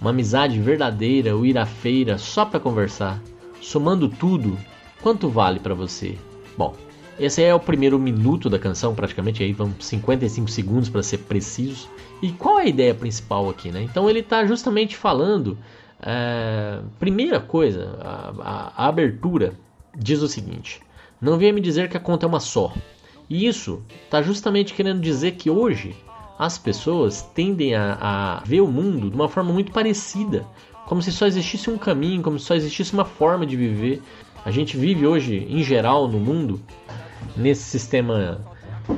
Uma 0.00 0.10
amizade 0.10 0.60
verdadeira 0.60 1.36
ou 1.36 1.46
ir 1.46 1.56
à 1.56 1.64
feira 1.64 2.18
só 2.18 2.44
para 2.44 2.58
conversar. 2.58 3.22
Somando 3.60 4.08
tudo, 4.08 4.58
quanto 5.00 5.28
vale 5.28 5.60
para 5.60 5.72
você? 5.72 6.18
Bom, 6.58 6.74
esse 7.18 7.40
é 7.42 7.54
o 7.54 7.60
primeiro 7.60 7.96
minuto 7.96 8.50
da 8.50 8.58
canção, 8.58 8.92
praticamente 8.92 9.40
aí 9.40 9.52
vão 9.52 9.72
55 9.78 10.50
segundos 10.50 10.88
para 10.88 11.02
ser 11.02 11.18
precisos. 11.18 11.88
E 12.20 12.32
qual 12.32 12.58
é 12.58 12.62
a 12.62 12.66
ideia 12.66 12.94
principal 12.94 13.48
aqui, 13.48 13.70
né? 13.70 13.82
Então 13.82 14.10
ele 14.10 14.18
está 14.18 14.44
justamente 14.44 14.96
falando, 14.96 15.56
é, 16.02 16.80
primeira 16.98 17.38
coisa, 17.38 17.96
a, 18.00 18.32
a, 18.40 18.84
a 18.84 18.88
abertura 18.88 19.54
diz 19.96 20.22
o 20.22 20.28
seguinte: 20.28 20.80
não 21.20 21.38
venha 21.38 21.52
me 21.52 21.60
dizer 21.60 21.88
que 21.88 21.96
a 21.96 22.00
conta 22.00 22.26
é 22.26 22.28
uma 22.28 22.40
só. 22.40 22.74
E 23.30 23.46
isso 23.46 23.80
está 24.04 24.20
justamente 24.20 24.74
querendo 24.74 25.00
dizer 25.00 25.32
que 25.32 25.48
hoje 25.48 25.94
as 26.38 26.58
pessoas 26.58 27.22
tendem 27.22 27.74
a, 27.74 27.98
a, 28.00 28.42
ver 28.44 28.60
o 28.60 28.66
mundo 28.66 29.08
de 29.10 29.14
uma 29.14 29.28
forma 29.28 29.52
muito 29.52 29.72
parecida, 29.72 30.44
como 30.86 31.02
se 31.02 31.12
só 31.12 31.26
existisse 31.26 31.70
um 31.70 31.78
caminho, 31.78 32.22
como 32.22 32.38
se 32.38 32.46
só 32.46 32.54
existisse 32.54 32.92
uma 32.92 33.04
forma 33.04 33.46
de 33.46 33.56
viver. 33.56 34.02
A 34.44 34.50
gente 34.50 34.76
vive 34.76 35.06
hoje, 35.06 35.46
em 35.48 35.62
geral, 35.62 36.06
no 36.06 36.18
mundo, 36.18 36.60
nesse 37.36 37.62
sistema 37.62 38.40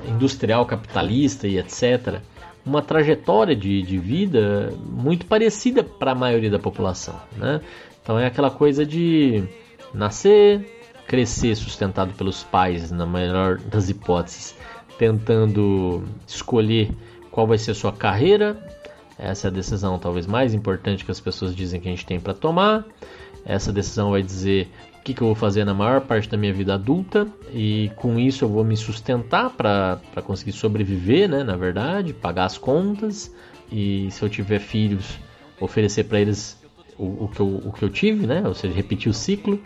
industrial 0.08 0.66
capitalista 0.66 1.46
e 1.46 1.58
etc 1.58 2.20
uma 2.66 2.82
trajetória 2.82 3.54
de, 3.54 3.80
de 3.82 3.96
vida 3.96 4.74
muito 4.84 5.24
parecida 5.26 5.84
para 5.84 6.10
a 6.10 6.14
maioria 6.14 6.50
da 6.50 6.58
população. 6.58 7.14
Né? 7.36 7.60
Então 8.02 8.18
é 8.18 8.26
aquela 8.26 8.50
coisa 8.50 8.84
de 8.84 9.44
nascer, 9.94 10.82
crescer 11.06 11.54
sustentado 11.54 12.12
pelos 12.14 12.42
pais, 12.42 12.90
na 12.90 13.06
melhor 13.06 13.58
das 13.58 13.88
hipóteses, 13.88 14.56
tentando 14.98 16.02
escolher 16.26 16.90
qual 17.36 17.46
vai 17.46 17.58
ser 17.58 17.72
a 17.72 17.74
sua 17.74 17.92
carreira. 17.92 18.56
Essa 19.18 19.48
é 19.48 19.50
a 19.50 19.52
decisão 19.52 19.98
talvez 19.98 20.26
mais 20.26 20.54
importante 20.54 21.04
que 21.04 21.10
as 21.10 21.20
pessoas 21.20 21.54
dizem 21.54 21.78
que 21.78 21.86
a 21.86 21.90
gente 21.90 22.06
tem 22.06 22.18
para 22.18 22.32
tomar. 22.32 22.82
Essa 23.44 23.70
decisão 23.70 24.10
vai 24.10 24.22
dizer 24.22 24.70
que, 25.04 25.12
que 25.12 25.20
eu 25.20 25.26
vou 25.26 25.34
fazer 25.34 25.62
na 25.62 25.74
maior 25.74 26.00
parte 26.00 26.30
da 26.30 26.36
minha 26.38 26.52
vida 26.54 26.72
adulta 26.72 27.28
e 27.52 27.90
com 27.96 28.18
isso 28.18 28.42
eu 28.42 28.48
vou 28.48 28.64
me 28.64 28.74
sustentar 28.74 29.50
para 29.50 30.00
conseguir 30.24 30.52
sobreviver, 30.52 31.28
né? 31.28 31.44
Na 31.44 31.56
verdade, 31.56 32.14
pagar 32.14 32.46
as 32.46 32.56
contas 32.56 33.30
e 33.70 34.08
se 34.10 34.22
eu 34.22 34.30
tiver 34.30 34.58
filhos, 34.58 35.18
oferecer 35.60 36.04
para 36.04 36.18
eles 36.18 36.58
o, 36.98 37.24
o, 37.24 37.28
que 37.28 37.40
eu, 37.40 37.60
o 37.66 37.70
que 37.70 37.82
eu 37.82 37.90
tive, 37.90 38.26
né? 38.26 38.44
Ou 38.46 38.54
seja, 38.54 38.74
repetir 38.74 39.10
o 39.10 39.14
ciclo 39.14 39.60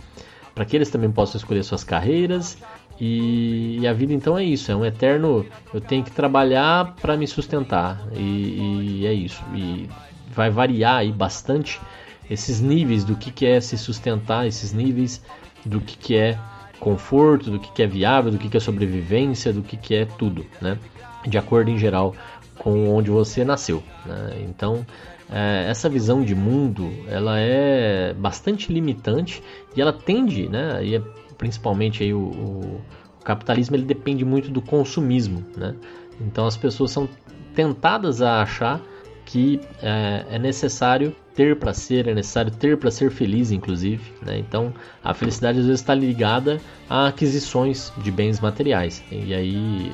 para 0.57 0.65
que 0.65 0.75
eles 0.75 0.91
também 0.91 1.11
possam 1.11 1.39
escolher 1.39 1.63
suas 1.63 1.85
carreiras. 1.85 2.59
E, 3.01 3.79
e, 3.81 3.89
a 3.89 3.93
vida 3.95 4.13
então 4.13 4.37
é 4.37 4.45
isso, 4.45 4.71
é 4.71 4.77
um 4.77 4.85
eterno. 4.85 5.47
Eu 5.73 5.81
tenho 5.81 6.05
que 6.05 6.11
trabalhar 6.11 6.95
para 7.01 7.17
me 7.17 7.27
sustentar 7.27 8.07
e, 8.15 9.01
e 9.01 9.07
é 9.07 9.13
isso. 9.13 9.43
E 9.55 9.89
vai 10.29 10.51
variar 10.51 10.97
aí 10.97 11.11
bastante 11.11 11.81
esses 12.29 12.61
níveis 12.61 13.03
do 13.03 13.17
que, 13.17 13.31
que 13.31 13.47
é 13.47 13.61
se 13.61 13.79
sustentar, 13.79 14.47
esses 14.47 14.73
níveis 14.73 15.23
do 15.65 15.81
que, 15.81 15.97
que 15.97 16.17
é 16.17 16.39
conforto, 16.79 17.51
do 17.51 17.59
que, 17.59 17.73
que 17.73 17.83
é 17.83 17.87
viável, 17.87 18.31
do 18.31 18.39
que, 18.39 18.49
que 18.49 18.57
é 18.57 18.61
sobrevivência, 18.61 19.53
do 19.53 19.63
que, 19.63 19.77
que 19.77 19.95
é 19.95 20.05
tudo, 20.05 20.47
né? 20.61 20.79
De 21.27 21.37
acordo 21.39 21.71
em 21.71 21.79
geral 21.79 22.15
com 22.59 22.95
onde 22.95 23.11
você 23.11 23.43
nasceu. 23.43 23.83
Né? 24.05 24.45
Então, 24.49 24.85
é, 25.31 25.67
essa 25.69 25.89
visão 25.89 26.23
de 26.23 26.35
mundo, 26.35 26.91
ela 27.09 27.39
é 27.39 28.13
bastante 28.13 28.73
limitante 28.73 29.43
e 29.75 29.81
ela 29.81 29.93
tende, 29.93 30.49
né? 30.49 30.85
E 30.85 30.97
é, 30.97 31.03
principalmente 31.41 32.03
aí 32.03 32.13
o, 32.13 32.19
o, 32.19 32.83
o 33.19 33.25
capitalismo 33.25 33.75
ele 33.75 33.87
depende 33.87 34.27
muito 34.27 34.51
do 34.51 34.61
consumismo, 34.61 35.43
né? 35.57 35.75
Então 36.21 36.47
as 36.47 36.55
pessoas 36.55 36.91
são 36.91 37.09
tentadas 37.55 38.21
a 38.21 38.43
achar 38.43 38.83
que 39.25 39.59
é, 39.81 40.27
é 40.33 40.39
necessário 40.39 41.17
ter 41.35 41.57
para 41.57 41.73
ser, 41.73 42.09
é 42.09 42.15
necessário 42.15 42.51
ter 42.51 42.77
para 42.77 42.91
ser 42.91 43.11
feliz, 43.11 43.51
inclusive. 43.53 44.03
Né? 44.21 44.39
Então, 44.39 44.75
a 45.03 45.15
felicidade 45.15 45.61
às 45.61 45.67
vezes 45.67 45.81
está 45.81 45.95
ligada 45.95 46.61
a 46.89 47.07
aquisições 47.07 47.93
de 47.99 48.11
bens 48.11 48.41
materiais 48.41 49.03
e 49.11 49.33
aí 49.33 49.93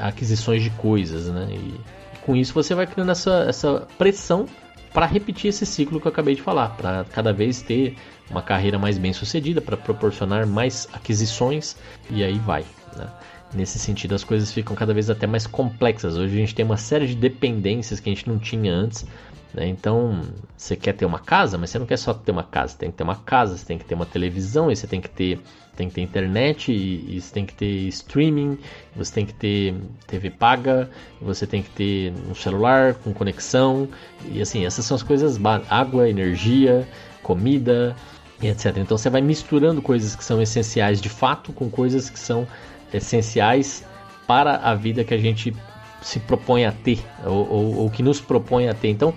aquisições 0.00 0.62
de 0.62 0.70
coisas, 0.70 1.28
né? 1.28 1.48
E 1.50 1.74
com 2.26 2.36
isso 2.36 2.52
você 2.52 2.74
vai 2.74 2.86
criando 2.86 3.12
essa, 3.12 3.46
essa 3.48 3.86
pressão 3.96 4.46
para 4.94 5.06
repetir 5.06 5.48
esse 5.48 5.66
ciclo 5.66 6.00
que 6.00 6.06
eu 6.06 6.12
acabei 6.12 6.36
de 6.36 6.40
falar, 6.40 6.68
para 6.68 7.04
cada 7.12 7.32
vez 7.32 7.60
ter 7.60 7.96
uma 8.30 8.40
carreira 8.40 8.78
mais 8.78 8.96
bem 8.96 9.12
sucedida, 9.12 9.60
para 9.60 9.76
proporcionar 9.76 10.46
mais 10.46 10.88
aquisições 10.92 11.76
e 12.08 12.22
aí 12.22 12.38
vai. 12.38 12.64
Né? 12.96 13.08
Nesse 13.52 13.76
sentido, 13.76 14.14
as 14.14 14.22
coisas 14.22 14.52
ficam 14.52 14.76
cada 14.76 14.94
vez 14.94 15.10
até 15.10 15.26
mais 15.26 15.48
complexas. 15.48 16.16
Hoje 16.16 16.36
a 16.36 16.38
gente 16.38 16.54
tem 16.54 16.64
uma 16.64 16.76
série 16.76 17.08
de 17.08 17.16
dependências 17.16 17.98
que 17.98 18.08
a 18.08 18.14
gente 18.14 18.28
não 18.28 18.38
tinha 18.38 18.72
antes. 18.72 19.04
Né? 19.54 19.68
Então, 19.68 20.20
você 20.56 20.74
quer 20.76 20.92
ter 20.92 21.06
uma 21.06 21.18
casa, 21.18 21.56
mas 21.56 21.70
você 21.70 21.78
não 21.78 21.86
quer 21.86 21.96
só 21.96 22.12
ter 22.12 22.32
uma 22.32 22.42
casa. 22.42 22.76
Tem 22.76 22.90
que 22.90 22.96
ter 22.96 23.04
uma 23.04 23.16
casa, 23.16 23.56
você 23.56 23.64
tem 23.64 23.78
que 23.78 23.84
ter 23.84 23.94
uma 23.94 24.04
televisão, 24.04 24.70
e 24.70 24.76
você 24.76 24.86
tem 24.86 25.00
que 25.00 25.08
ter, 25.08 25.40
tem 25.76 25.88
que 25.88 25.94
ter 25.94 26.00
internet, 26.00 26.72
e, 26.72 27.16
e 27.16 27.20
você 27.20 27.32
tem 27.32 27.46
que 27.46 27.54
ter 27.54 27.88
streaming, 27.88 28.58
você 28.96 29.14
tem 29.14 29.24
que 29.26 29.34
ter 29.34 29.74
TV 30.06 30.30
paga, 30.30 30.90
você 31.22 31.46
tem 31.46 31.62
que 31.62 31.70
ter 31.70 32.12
um 32.28 32.34
celular 32.34 32.94
com 32.94 33.12
conexão. 33.14 33.88
E 34.30 34.42
assim, 34.42 34.66
essas 34.66 34.84
são 34.84 34.96
as 34.96 35.02
coisas: 35.02 35.38
água, 35.70 36.08
energia, 36.08 36.86
comida, 37.22 37.94
e 38.42 38.48
etc. 38.48 38.76
Então 38.78 38.98
você 38.98 39.08
vai 39.08 39.20
misturando 39.20 39.80
coisas 39.80 40.16
que 40.16 40.24
são 40.24 40.42
essenciais 40.42 41.00
de 41.00 41.08
fato 41.08 41.52
com 41.52 41.70
coisas 41.70 42.10
que 42.10 42.18
são 42.18 42.46
essenciais 42.92 43.84
para 44.26 44.56
a 44.56 44.74
vida 44.74 45.04
que 45.04 45.14
a 45.14 45.18
gente 45.18 45.54
se 46.00 46.20
propõe 46.20 46.66
a 46.66 46.72
ter, 46.72 47.02
ou, 47.24 47.50
ou, 47.50 47.76
ou 47.76 47.90
que 47.90 48.02
nos 48.02 48.20
propõe 48.20 48.68
a 48.68 48.74
ter. 48.74 48.88
Então, 48.88 49.14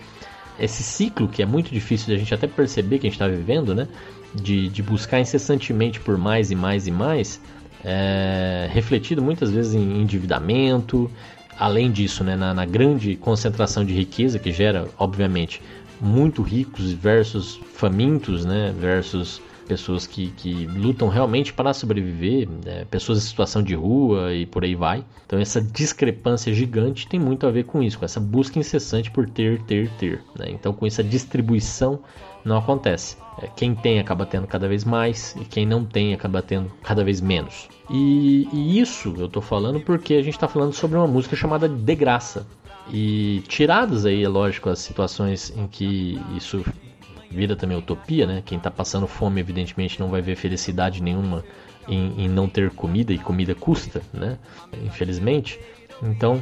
esse 0.59 0.83
ciclo 0.83 1.27
que 1.27 1.41
é 1.41 1.45
muito 1.45 1.71
difícil 1.71 2.07
de 2.07 2.15
a 2.15 2.17
gente 2.17 2.33
até 2.33 2.47
perceber 2.47 2.99
que 2.99 3.07
a 3.07 3.09
gente 3.09 3.19
está 3.21 3.27
vivendo, 3.27 3.73
né? 3.75 3.87
De, 4.33 4.69
de 4.69 4.83
buscar 4.83 5.19
incessantemente 5.19 5.99
por 5.99 6.17
mais 6.17 6.51
e 6.51 6.55
mais 6.55 6.85
e 6.85 6.91
mais, 6.91 7.39
é, 7.83 8.69
refletido 8.71 9.21
muitas 9.21 9.49
vezes 9.49 9.73
em 9.73 10.01
endividamento, 10.01 11.09
além 11.57 11.91
disso, 11.91 12.23
né, 12.23 12.35
na, 12.35 12.53
na, 12.53 12.65
grande 12.65 13.15
concentração 13.15 13.83
de 13.83 13.93
riqueza 13.93 14.37
que 14.37 14.51
gera, 14.51 14.87
obviamente, 14.97 15.61
muito 15.99 16.41
ricos 16.41 16.91
versus 16.91 17.59
famintos, 17.73 18.45
né, 18.45 18.73
versus 18.79 19.41
pessoas 19.67 20.07
que, 20.07 20.29
que 20.31 20.65
lutam 20.65 21.09
realmente 21.09 21.53
para 21.53 21.73
sobreviver, 21.73 22.47
né? 22.65 22.85
pessoas 22.85 23.19
em 23.19 23.21
situação 23.21 23.61
de 23.61 23.75
rua 23.75 24.33
e 24.33 24.45
por 24.45 24.63
aí 24.63 24.75
vai. 24.75 25.03
Então 25.25 25.37
essa 25.37 25.61
discrepância 25.61 26.53
gigante 26.53 27.07
tem 27.07 27.19
muito 27.19 27.45
a 27.45 27.51
ver 27.51 27.65
com 27.65 27.83
isso, 27.83 27.99
com 27.99 28.05
essa 28.05 28.19
busca 28.19 28.57
incessante 28.57 29.11
por 29.11 29.29
ter, 29.29 29.61
ter, 29.63 29.89
ter. 29.97 30.23
Né? 30.37 30.47
Então 30.49 30.73
com 30.73 30.87
isso 30.87 31.01
a 31.01 31.03
distribuição 31.03 31.99
não 32.45 32.57
acontece. 32.57 33.17
É, 33.39 33.47
quem 33.47 33.75
tem 33.75 33.99
acaba 33.99 34.25
tendo 34.25 34.47
cada 34.47 34.67
vez 34.67 34.83
mais 34.83 35.35
e 35.35 35.45
quem 35.45 35.65
não 35.65 35.85
tem 35.85 36.13
acaba 36.13 36.41
tendo 36.41 36.71
cada 36.81 37.03
vez 37.03 37.19
menos. 37.19 37.67
E, 37.89 38.47
e 38.51 38.79
isso 38.79 39.13
eu 39.17 39.25
estou 39.25 39.41
falando 39.41 39.79
porque 39.81 40.15
a 40.15 40.21
gente 40.21 40.35
está 40.35 40.47
falando 40.47 40.73
sobre 40.73 40.97
uma 40.97 41.07
música 41.07 41.35
chamada 41.35 41.67
De 41.67 41.95
Graça. 41.95 42.47
E 42.89 43.43
tiradas 43.47 44.05
aí, 44.05 44.23
é 44.23 44.29
lógico, 44.29 44.69
as 44.69 44.79
situações 44.79 45.53
em 45.55 45.67
que 45.67 46.19
isso 46.37 46.63
vira 47.37 47.55
também 47.55 47.77
utopia, 47.77 48.25
né? 48.25 48.41
Quem 48.43 48.57
está 48.57 48.71
passando 48.71 49.07
fome, 49.07 49.39
evidentemente, 49.39 49.99
não 49.99 50.09
vai 50.09 50.21
ver 50.23 50.35
felicidade 50.35 51.03
nenhuma 51.03 51.43
em, 51.87 52.25
em, 52.25 52.27
não 52.27 52.49
ter 52.49 52.71
comida, 52.71 53.13
e 53.13 53.19
comida 53.19 53.53
custa, 53.53 54.01
né? 54.11 54.39
Infelizmente. 54.83 55.59
Então, 56.01 56.41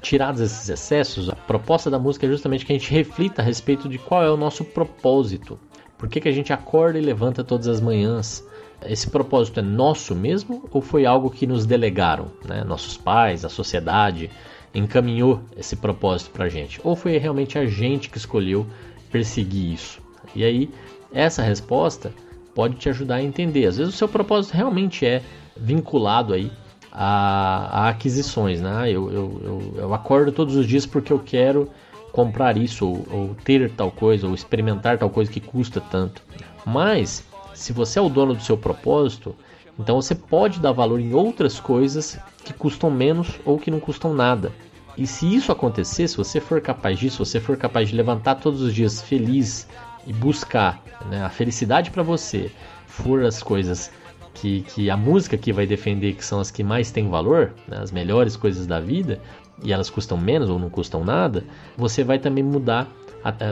tirados 0.00 0.40
esses 0.40 0.68
excessos, 0.68 1.30
a 1.30 1.36
proposta 1.36 1.88
da 1.88 2.00
música 2.00 2.26
é 2.26 2.28
justamente 2.28 2.66
que 2.66 2.72
a 2.72 2.76
gente 2.76 2.90
reflita 2.90 3.42
a 3.42 3.44
respeito 3.44 3.88
de 3.88 3.96
qual 3.96 4.24
é 4.24 4.30
o 4.30 4.36
nosso 4.36 4.64
propósito. 4.64 5.56
Por 5.96 6.08
que, 6.08 6.20
que 6.20 6.28
a 6.28 6.32
gente 6.32 6.52
acorda 6.52 6.98
e 6.98 7.02
levanta 7.02 7.44
todas 7.44 7.68
as 7.68 7.80
manhãs? 7.80 8.44
Esse 8.84 9.08
propósito 9.08 9.60
é 9.60 9.62
nosso 9.62 10.16
mesmo 10.16 10.68
ou 10.72 10.82
foi 10.82 11.06
algo 11.06 11.30
que 11.30 11.46
nos 11.46 11.64
delegaram? 11.64 12.32
Né? 12.44 12.64
Nossos 12.64 12.96
pais, 12.96 13.44
a 13.44 13.48
sociedade 13.48 14.28
encaminhou 14.74 15.40
esse 15.56 15.76
propósito 15.76 16.32
para 16.32 16.46
a 16.46 16.48
gente? 16.48 16.80
Ou 16.82 16.96
foi 16.96 17.16
realmente 17.18 17.56
a 17.56 17.64
gente 17.64 18.10
que 18.10 18.18
escolheu 18.18 18.66
perseguir 19.10 19.72
isso? 19.72 20.03
E 20.34 20.44
aí, 20.44 20.70
essa 21.12 21.42
resposta 21.42 22.12
pode 22.54 22.76
te 22.76 22.88
ajudar 22.88 23.16
a 23.16 23.22
entender. 23.22 23.66
Às 23.66 23.78
vezes 23.78 23.94
o 23.94 23.96
seu 23.96 24.08
propósito 24.08 24.54
realmente 24.54 25.04
é 25.04 25.22
vinculado 25.56 26.32
aí 26.32 26.50
a, 26.92 27.86
a 27.86 27.88
aquisições, 27.88 28.60
né? 28.60 28.90
Eu, 28.90 29.10
eu, 29.10 29.40
eu, 29.42 29.74
eu, 29.76 29.94
acordo 29.94 30.30
todos 30.30 30.54
os 30.54 30.66
dias 30.66 30.86
porque 30.86 31.12
eu 31.12 31.18
quero 31.18 31.68
comprar 32.12 32.56
isso, 32.56 32.86
ou, 32.86 33.06
ou 33.10 33.36
ter 33.44 33.70
tal 33.72 33.90
coisa, 33.90 34.28
ou 34.28 34.34
experimentar 34.34 34.98
tal 34.98 35.10
coisa 35.10 35.30
que 35.30 35.40
custa 35.40 35.80
tanto. 35.80 36.22
Mas, 36.64 37.24
se 37.52 37.72
você 37.72 37.98
é 37.98 38.02
o 38.02 38.08
dono 38.08 38.34
do 38.34 38.42
seu 38.42 38.56
propósito, 38.56 39.34
então 39.78 40.00
você 40.00 40.14
pode 40.14 40.60
dar 40.60 40.70
valor 40.70 41.00
em 41.00 41.12
outras 41.12 41.58
coisas 41.58 42.16
que 42.44 42.52
custam 42.52 42.90
menos 42.90 43.40
ou 43.44 43.58
que 43.58 43.70
não 43.70 43.80
custam 43.80 44.14
nada. 44.14 44.52
E 44.96 45.08
se 45.08 45.34
isso 45.34 45.50
acontecer, 45.50 46.06
se 46.06 46.16
você 46.16 46.40
for 46.40 46.60
capaz 46.60 46.98
disso, 46.98 47.24
se 47.24 47.32
você 47.32 47.40
for 47.40 47.56
capaz 47.56 47.88
de 47.88 47.96
levantar 47.96 48.36
todos 48.36 48.62
os 48.62 48.72
dias 48.72 49.02
feliz 49.02 49.66
e 50.06 50.12
buscar 50.12 50.82
né, 51.10 51.22
a 51.24 51.28
felicidade 51.28 51.90
para 51.90 52.02
você, 52.02 52.50
for 52.86 53.24
as 53.24 53.42
coisas 53.42 53.90
que, 54.34 54.62
que 54.62 54.90
a 54.90 54.96
música 54.96 55.36
que 55.36 55.52
vai 55.52 55.66
defender 55.66 56.14
que 56.14 56.24
são 56.24 56.40
as 56.40 56.50
que 56.50 56.62
mais 56.62 56.90
têm 56.90 57.08
valor, 57.08 57.52
né, 57.68 57.78
as 57.80 57.90
melhores 57.90 58.36
coisas 58.36 58.66
da 58.66 58.80
vida, 58.80 59.20
e 59.62 59.72
elas 59.72 59.88
custam 59.88 60.18
menos 60.18 60.50
ou 60.50 60.58
não 60.58 60.68
custam 60.68 61.04
nada, 61.04 61.44
você 61.76 62.02
vai 62.02 62.18
também 62.18 62.42
mudar 62.42 62.88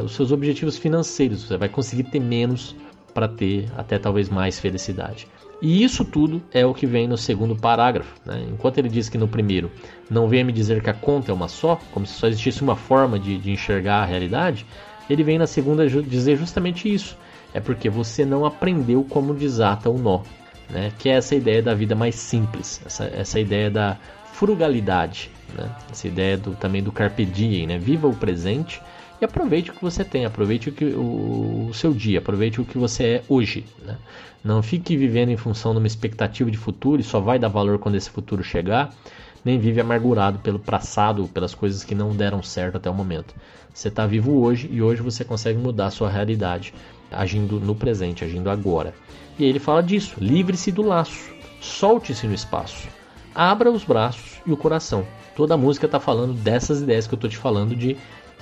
os 0.04 0.14
seus 0.14 0.30
objetivos 0.32 0.76
financeiros, 0.76 1.44
você 1.44 1.56
vai 1.56 1.68
conseguir 1.68 2.04
ter 2.04 2.20
menos 2.20 2.76
para 3.14 3.28
ter 3.28 3.70
até 3.76 3.98
talvez 3.98 4.28
mais 4.28 4.58
felicidade. 4.58 5.26
E 5.62 5.84
isso 5.84 6.04
tudo 6.04 6.42
é 6.52 6.66
o 6.66 6.74
que 6.74 6.86
vem 6.86 7.06
no 7.06 7.16
segundo 7.16 7.54
parágrafo. 7.54 8.12
Né? 8.26 8.44
Enquanto 8.50 8.78
ele 8.78 8.88
diz 8.88 9.08
que 9.08 9.16
no 9.16 9.28
primeiro 9.28 9.70
não 10.10 10.26
venha 10.26 10.44
me 10.44 10.52
dizer 10.52 10.82
que 10.82 10.90
a 10.90 10.94
conta 10.94 11.30
é 11.30 11.34
uma 11.34 11.46
só, 11.46 11.78
como 11.92 12.04
se 12.04 12.14
só 12.14 12.26
existisse 12.26 12.62
uma 12.62 12.74
forma 12.74 13.16
de, 13.16 13.38
de 13.38 13.52
enxergar 13.52 14.02
a 14.02 14.04
realidade, 14.04 14.66
ele 15.08 15.22
vem 15.22 15.38
na 15.38 15.46
segunda 15.46 15.88
dizer 15.88 16.36
justamente 16.36 16.92
isso. 16.92 17.16
É 17.54 17.60
porque 17.60 17.90
você 17.90 18.24
não 18.24 18.44
aprendeu 18.44 19.04
como 19.04 19.34
desata 19.34 19.90
o 19.90 19.98
nó. 19.98 20.22
Né? 20.70 20.92
Que 20.98 21.10
é 21.10 21.12
essa 21.12 21.34
ideia 21.34 21.62
da 21.62 21.74
vida 21.74 21.94
mais 21.94 22.14
simples, 22.14 22.80
essa, 22.84 23.04
essa 23.04 23.38
ideia 23.38 23.70
da 23.70 23.98
frugalidade, 24.32 25.30
né? 25.54 25.70
essa 25.90 26.08
ideia 26.08 26.36
do, 26.38 26.52
também 26.52 26.82
do 26.82 26.90
carpe 26.90 27.26
diem, 27.26 27.66
né? 27.66 27.78
viva 27.78 28.08
o 28.08 28.14
presente 28.14 28.80
e 29.20 29.24
aproveite 29.24 29.70
o 29.70 29.74
que 29.74 29.82
você 29.82 30.02
tem, 30.02 30.24
aproveite 30.24 30.70
o, 30.70 30.72
que, 30.72 30.86
o, 30.86 31.68
o 31.68 31.74
seu 31.74 31.92
dia, 31.92 32.18
aproveite 32.18 32.60
o 32.60 32.64
que 32.64 32.78
você 32.78 33.04
é 33.04 33.22
hoje. 33.28 33.66
Né? 33.84 33.96
Não 34.42 34.62
fique 34.62 34.96
vivendo 34.96 35.28
em 35.28 35.36
função 35.36 35.72
de 35.72 35.78
uma 35.78 35.86
expectativa 35.86 36.50
de 36.50 36.56
futuro 36.56 37.00
e 37.00 37.04
só 37.04 37.20
vai 37.20 37.38
dar 37.38 37.48
valor 37.48 37.78
quando 37.78 37.96
esse 37.96 38.08
futuro 38.10 38.42
chegar 38.42 38.94
nem 39.44 39.58
vive 39.58 39.80
amargurado 39.80 40.38
pelo 40.38 40.58
passado, 40.58 41.28
pelas 41.28 41.54
coisas 41.54 41.82
que 41.84 41.94
não 41.94 42.14
deram 42.14 42.42
certo 42.42 42.76
até 42.76 42.88
o 42.88 42.94
momento. 42.94 43.34
Você 43.72 43.88
está 43.88 44.06
vivo 44.06 44.40
hoje 44.40 44.68
e 44.70 44.82
hoje 44.82 45.02
você 45.02 45.24
consegue 45.24 45.58
mudar 45.58 45.86
a 45.86 45.90
sua 45.90 46.08
realidade, 46.08 46.74
agindo 47.10 47.58
no 47.58 47.74
presente, 47.74 48.24
agindo 48.24 48.50
agora. 48.50 48.94
E 49.38 49.44
ele 49.44 49.58
fala 49.58 49.82
disso: 49.82 50.16
livre-se 50.18 50.70
do 50.70 50.82
laço, 50.82 51.30
solte-se 51.60 52.26
no 52.26 52.34
espaço, 52.34 52.86
abra 53.34 53.70
os 53.70 53.84
braços 53.84 54.40
e 54.46 54.52
o 54.52 54.56
coração. 54.56 55.06
Toda 55.34 55.54
a 55.54 55.58
música 55.58 55.86
está 55.86 55.98
falando 55.98 56.34
dessas 56.34 56.82
ideias 56.82 57.06
que 57.06 57.14
eu 57.14 57.16
estou 57.16 57.30
te 57.30 57.36
falando 57.36 57.74
de. 57.74 57.96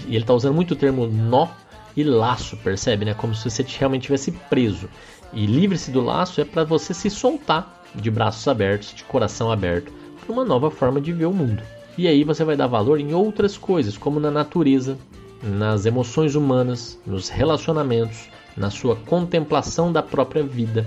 E 0.07 0.15
ele 0.15 0.25
está 0.25 0.35
usando 0.35 0.55
muito 0.55 0.73
o 0.73 0.77
termo 0.77 1.07
nó 1.07 1.49
e 1.97 2.03
laço, 2.03 2.57
percebe? 2.57 3.05
Né? 3.05 3.15
Como 3.15 3.35
se 3.35 3.49
você 3.49 3.65
realmente 3.79 4.05
tivesse 4.05 4.33
preso. 4.33 4.89
E 5.33 5.47
livre-se 5.47 5.91
do 5.91 6.01
laço 6.01 6.41
é 6.41 6.45
para 6.45 6.65
você 6.65 6.93
se 6.93 7.09
soltar 7.09 7.85
de 7.95 8.11
braços 8.11 8.47
abertos, 8.49 8.95
de 8.95 9.05
coração 9.05 9.51
aberto, 9.51 9.93
para 10.31 10.33
uma 10.33 10.45
nova 10.45 10.71
forma 10.71 11.01
de 11.01 11.13
ver 11.13 11.27
o 11.27 11.33
mundo. 11.33 11.61
E 11.99 12.07
aí 12.07 12.23
você 12.23 12.45
vai 12.45 12.57
dar 12.57 12.69
valor 12.69 13.01
em 13.01 13.13
outras 13.13 13.59
coisas, 13.59 13.99
como 13.99 14.21
na 14.21 14.31
natureza, 14.31 14.97
nas 15.43 15.85
emoções 15.87 16.37
humanas, 16.37 16.99
nos 17.05 17.29
relacionamentos, 17.29 18.29
na 18.57 18.71
sua 18.71 18.95
contemplação 18.95 19.93
da 19.93 20.03
própria 20.03 20.43
vida. 20.43 20.87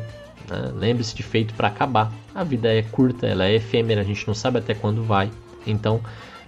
Né? 0.49 0.71
Lembre-se 0.75 1.13
de 1.13 1.23
feito 1.23 1.53
para 1.55 1.67
acabar. 1.67 2.11
A 2.33 2.43
vida 2.43 2.73
é 2.73 2.81
curta, 2.81 3.27
ela 3.27 3.45
é 3.45 3.55
efêmera, 3.55 4.01
a 4.01 4.05
gente 4.05 4.25
não 4.25 4.33
sabe 4.33 4.59
até 4.59 4.73
quando 4.73 5.03
vai. 5.03 5.29
Então 5.67 5.99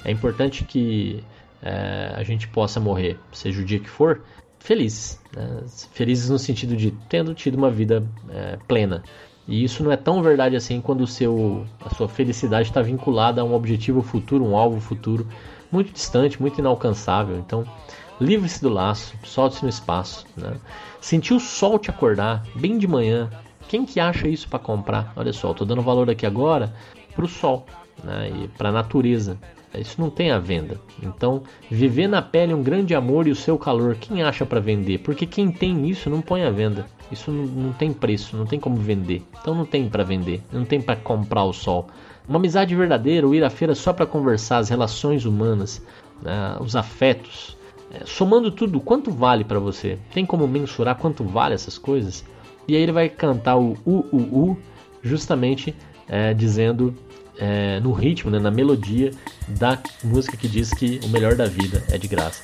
é 0.05 0.11
importante 0.11 0.63
que 0.63 1.21
é, 1.61 2.13
a 2.15 2.23
gente 2.23 2.47
possa 2.47 2.79
morrer, 2.79 3.19
seja 3.33 3.61
o 3.61 3.65
dia 3.65 3.79
que 3.79 3.89
for, 3.89 4.21
felizes. 4.57 5.19
Né? 5.35 5.63
Felizes 5.91 6.29
no 6.29 6.39
sentido 6.39 6.77
de 6.77 6.91
tendo 7.09 7.33
tido 7.33 7.55
uma 7.55 7.69
vida 7.69 8.07
é, 8.29 8.57
plena. 8.67 9.03
E 9.47 9.63
isso 9.63 9.83
não 9.83 9.91
é 9.91 9.97
tão 9.97 10.23
verdade 10.23 10.55
assim 10.55 10.81
quando 10.81 11.01
o 11.01 11.07
seu, 11.07 11.65
a 11.83 11.93
sua 11.93 12.07
felicidade 12.07 12.69
está 12.69 12.81
vinculada 12.81 13.41
a 13.41 13.43
um 13.43 13.53
objetivo 13.53 14.01
futuro, 14.01 14.43
um 14.43 14.57
alvo 14.57 14.79
futuro 14.79 15.27
muito 15.71 15.91
distante, 15.91 16.41
muito 16.41 16.59
inalcançável. 16.59 17.37
Então, 17.37 17.65
livre-se 18.19 18.61
do 18.61 18.69
laço, 18.69 19.15
solte-se 19.23 19.63
no 19.63 19.69
espaço. 19.69 20.25
Né? 20.35 20.55
Sentir 20.99 21.33
o 21.33 21.39
sol 21.39 21.77
te 21.77 21.89
acordar 21.89 22.43
bem 22.55 22.77
de 22.77 22.87
manhã. 22.87 23.29
Quem 23.67 23.85
que 23.85 23.99
acha 23.99 24.27
isso 24.27 24.47
para 24.47 24.59
comprar? 24.59 25.13
Olha 25.15 25.33
só, 25.33 25.51
estou 25.51 25.65
dando 25.65 25.81
valor 25.81 26.09
aqui 26.09 26.25
agora 26.25 26.73
para 27.15 27.25
o 27.25 27.27
sol 27.27 27.65
né? 28.03 28.31
e 28.43 28.47
para 28.47 28.69
a 28.69 28.71
natureza. 28.71 29.37
Isso 29.79 29.99
não 29.99 30.09
tem 30.09 30.31
à 30.31 30.39
venda. 30.39 30.79
Então, 31.01 31.43
viver 31.69 32.07
na 32.07 32.21
pele 32.21 32.53
um 32.53 32.63
grande 32.63 32.95
amor 32.95 33.27
e 33.27 33.31
o 33.31 33.35
seu 33.35 33.57
calor, 33.57 33.95
quem 33.95 34.23
acha 34.23 34.45
para 34.45 34.59
vender? 34.59 34.99
Porque 34.99 35.25
quem 35.25 35.51
tem 35.51 35.89
isso 35.89 36.09
não 36.09 36.21
põe 36.21 36.43
à 36.43 36.49
venda. 36.49 36.85
Isso 37.11 37.31
não, 37.31 37.45
não 37.45 37.73
tem 37.73 37.93
preço, 37.93 38.35
não 38.35 38.45
tem 38.45 38.59
como 38.59 38.75
vender. 38.77 39.23
Então 39.39 39.53
não 39.53 39.65
tem 39.65 39.87
para 39.87 40.03
vender, 40.03 40.41
não 40.51 40.65
tem 40.65 40.81
para 40.81 40.95
comprar 40.95 41.43
o 41.43 41.53
sol. 41.53 41.87
Uma 42.27 42.39
amizade 42.39 42.75
verdadeira, 42.75 43.27
ou 43.27 43.35
ir 43.35 43.43
à 43.43 43.49
feira 43.49 43.75
só 43.75 43.93
para 43.93 44.05
conversar, 44.05 44.57
as 44.57 44.69
relações 44.69 45.25
humanas, 45.25 45.85
né, 46.21 46.57
os 46.59 46.75
afetos, 46.75 47.55
é, 47.91 48.03
somando 48.05 48.49
tudo, 48.49 48.79
quanto 48.79 49.11
vale 49.11 49.43
para 49.43 49.59
você? 49.59 49.99
Tem 50.13 50.25
como 50.25 50.47
mensurar 50.47 50.95
quanto 50.95 51.23
vale 51.23 51.53
essas 51.53 51.77
coisas? 51.77 52.25
E 52.67 52.75
aí 52.75 52.81
ele 52.81 52.91
vai 52.91 53.07
cantar 53.07 53.57
o 53.57 53.77
U, 53.85 54.05
U, 54.11 54.17
U, 54.17 54.57
justamente 55.03 55.75
é, 56.07 56.33
dizendo 56.33 56.95
é, 57.37 57.79
no 57.79 57.91
ritmo, 57.91 58.31
né, 58.31 58.39
na 58.39 58.51
melodia 58.51 59.11
da 59.47 59.77
música 60.03 60.37
que 60.37 60.47
diz 60.47 60.71
que 60.71 60.99
o 61.03 61.09
melhor 61.09 61.35
da 61.35 61.45
vida 61.45 61.83
é 61.91 61.97
de 61.97 62.07
graça. 62.07 62.43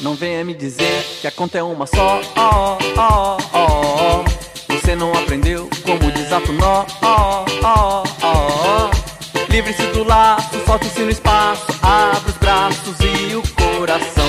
Não 0.00 0.14
venha 0.14 0.42
me 0.44 0.54
dizer 0.54 1.04
que 1.20 1.26
a 1.26 1.30
conta 1.30 1.58
é 1.58 1.62
uma 1.62 1.86
só. 1.86 2.20
Oh, 2.36 2.78
oh, 2.98 3.36
oh, 3.52 4.72
Você 4.74 4.96
não 4.96 5.12
aprendeu 5.12 5.68
como 5.84 6.10
desato 6.10 6.52
nó. 6.52 6.86
Oh, 7.02 7.44
oh, 7.62 8.02
oh, 8.22 9.52
Livre-se 9.52 9.82
do 9.88 10.04
laço, 10.04 10.58
solte-se 10.64 11.00
no 11.00 11.10
espaço. 11.10 11.66
Abra 11.82 12.30
os 12.30 12.36
braços 12.38 12.96
e 13.00 13.34
o 13.34 13.42
coração. 13.76 14.28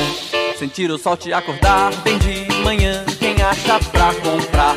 Sentir 0.58 0.92
o 0.92 0.98
sol 0.98 1.16
te 1.16 1.32
acordar 1.32 1.96
bem 2.04 2.18
de 2.18 2.52
manhã. 2.64 3.06
Quem 3.18 3.42
acha 3.42 3.80
pra 3.92 4.14
comprar? 4.16 4.76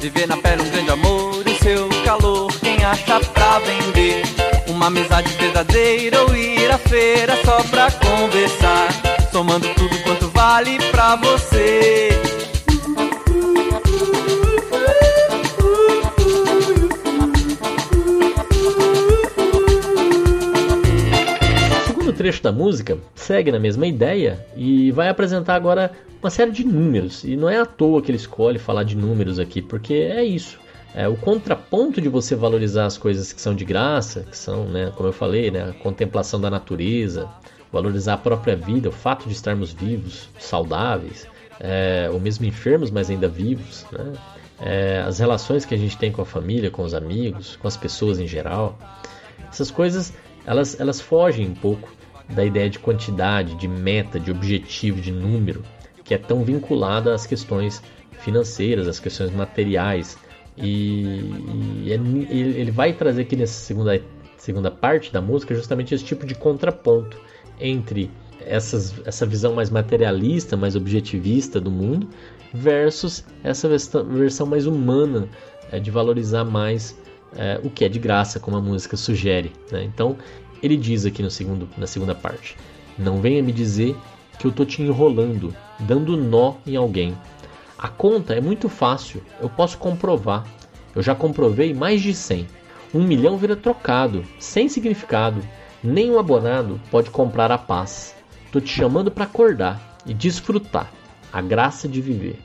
Viver 0.00 0.28
na 0.28 0.36
pele 0.36 0.62
um 0.62 0.70
grande 0.70 0.90
amor, 0.90 1.44
o 1.44 1.64
seu 1.64 1.88
calor. 2.04 2.65
Acha 2.86 3.18
pra 3.18 3.58
vender? 3.58 4.22
Uma 4.68 4.86
amizade 4.86 5.28
verdadeira 5.32 6.22
ou 6.22 6.36
ir 6.36 6.70
à 6.70 6.78
feira 6.78 7.34
só 7.44 7.60
pra 7.64 7.90
conversar. 7.90 8.88
Somando 9.32 9.66
tudo 9.74 10.00
quanto 10.04 10.28
vale 10.28 10.78
pra 10.92 11.16
você. 11.16 12.10
O 21.82 21.86
segundo 21.88 22.12
trecho 22.12 22.40
da 22.40 22.52
música 22.52 22.96
segue 23.16 23.50
na 23.50 23.58
mesma 23.58 23.88
ideia 23.88 24.46
e 24.56 24.92
vai 24.92 25.08
apresentar 25.08 25.56
agora 25.56 25.90
uma 26.22 26.30
série 26.30 26.52
de 26.52 26.64
números. 26.64 27.24
E 27.24 27.36
não 27.36 27.50
é 27.50 27.58
à 27.58 27.66
toa 27.66 28.00
que 28.00 28.12
ele 28.12 28.18
escolhe 28.18 28.60
falar 28.60 28.84
de 28.84 28.96
números 28.96 29.40
aqui, 29.40 29.60
porque 29.60 29.94
é 29.94 30.22
isso. 30.22 30.64
É, 30.94 31.06
o 31.06 31.16
contraponto 31.16 32.00
de 32.00 32.08
você 32.08 32.34
valorizar 32.34 32.86
as 32.86 32.96
coisas 32.96 33.32
que 33.32 33.40
são 33.40 33.54
de 33.54 33.64
graça, 33.64 34.22
que 34.22 34.36
são, 34.36 34.64
né, 34.64 34.92
como 34.96 35.08
eu 35.08 35.12
falei, 35.12 35.50
né, 35.50 35.70
a 35.70 35.72
contemplação 35.72 36.40
da 36.40 36.48
natureza, 36.48 37.28
valorizar 37.70 38.14
a 38.14 38.18
própria 38.18 38.56
vida, 38.56 38.88
o 38.88 38.92
fato 38.92 39.26
de 39.26 39.34
estarmos 39.34 39.72
vivos, 39.72 40.28
saudáveis, 40.38 41.26
é, 41.60 42.08
ou 42.10 42.18
mesmo 42.18 42.46
enfermos, 42.46 42.90
mas 42.90 43.10
ainda 43.10 43.28
vivos, 43.28 43.84
né, 43.92 44.12
é, 44.60 45.04
as 45.06 45.18
relações 45.18 45.66
que 45.66 45.74
a 45.74 45.78
gente 45.78 45.98
tem 45.98 46.10
com 46.10 46.22
a 46.22 46.26
família, 46.26 46.70
com 46.70 46.82
os 46.82 46.94
amigos, 46.94 47.56
com 47.56 47.68
as 47.68 47.76
pessoas 47.76 48.18
em 48.18 48.26
geral. 48.26 48.78
Essas 49.50 49.70
coisas 49.70 50.14
elas, 50.46 50.78
elas 50.78 51.00
fogem 51.00 51.48
um 51.48 51.54
pouco 51.54 51.92
da 52.28 52.44
ideia 52.44 52.70
de 52.70 52.78
quantidade, 52.78 53.56
de 53.56 53.68
meta, 53.68 54.18
de 54.18 54.30
objetivo, 54.30 55.00
de 55.00 55.10
número, 55.10 55.62
que 56.04 56.14
é 56.14 56.18
tão 56.18 56.44
vinculada 56.44 57.12
às 57.12 57.26
questões 57.26 57.82
financeiras, 58.20 58.86
às 58.86 59.00
questões 59.00 59.32
materiais. 59.32 60.16
E, 60.56 61.32
e 61.84 61.90
ele 61.90 62.70
vai 62.70 62.92
trazer 62.92 63.22
aqui 63.22 63.36
nessa 63.36 63.60
segunda, 63.60 64.00
segunda 64.38 64.70
parte 64.70 65.12
da 65.12 65.20
música 65.20 65.54
justamente 65.54 65.94
esse 65.94 66.04
tipo 66.04 66.26
de 66.26 66.34
contraponto 66.34 67.18
entre 67.60 68.10
essas, 68.40 68.94
essa 69.04 69.26
visão 69.26 69.54
mais 69.54 69.70
materialista, 69.70 70.56
mais 70.56 70.76
objetivista 70.76 71.60
do 71.60 71.70
mundo, 71.70 72.08
versus 72.54 73.24
essa 73.42 73.68
versão 73.68 74.46
mais 74.46 74.66
humana 74.66 75.28
é, 75.70 75.78
de 75.78 75.90
valorizar 75.90 76.44
mais 76.44 76.96
é, 77.36 77.60
o 77.62 77.70
que 77.70 77.84
é 77.84 77.88
de 77.88 77.98
graça, 77.98 78.38
como 78.38 78.56
a 78.56 78.60
música 78.60 78.96
sugere. 78.96 79.52
Né? 79.70 79.84
Então, 79.84 80.16
ele 80.62 80.76
diz 80.76 81.04
aqui 81.04 81.22
no 81.22 81.30
segundo, 81.30 81.68
na 81.76 81.86
segunda 81.86 82.14
parte: 82.14 82.56
Não 82.98 83.20
venha 83.20 83.42
me 83.42 83.52
dizer 83.52 83.96
que 84.38 84.46
eu 84.46 84.52
tô 84.52 84.64
te 84.64 84.82
enrolando, 84.82 85.54
dando 85.80 86.16
nó 86.16 86.54
em 86.66 86.76
alguém. 86.76 87.16
A 87.78 87.88
conta 87.88 88.34
é 88.34 88.40
muito 88.40 88.70
fácil, 88.70 89.22
eu 89.38 89.50
posso 89.50 89.76
comprovar. 89.76 90.46
Eu 90.94 91.02
já 91.02 91.14
comprovei 91.14 91.74
mais 91.74 92.00
de 92.00 92.14
100. 92.14 92.46
Um 92.94 93.02
milhão 93.02 93.36
vira 93.36 93.54
trocado, 93.54 94.24
sem 94.38 94.66
significado. 94.66 95.42
Nem 95.84 96.10
um 96.10 96.18
abonado 96.18 96.80
pode 96.90 97.10
comprar 97.10 97.52
a 97.52 97.58
paz. 97.58 98.14
Tô 98.50 98.60
te 98.60 98.68
chamando 98.70 99.10
para 99.10 99.24
acordar 99.24 99.98
e 100.06 100.14
desfrutar 100.14 100.90
a 101.30 101.42
graça 101.42 101.86
de 101.86 102.00
viver. 102.00 102.38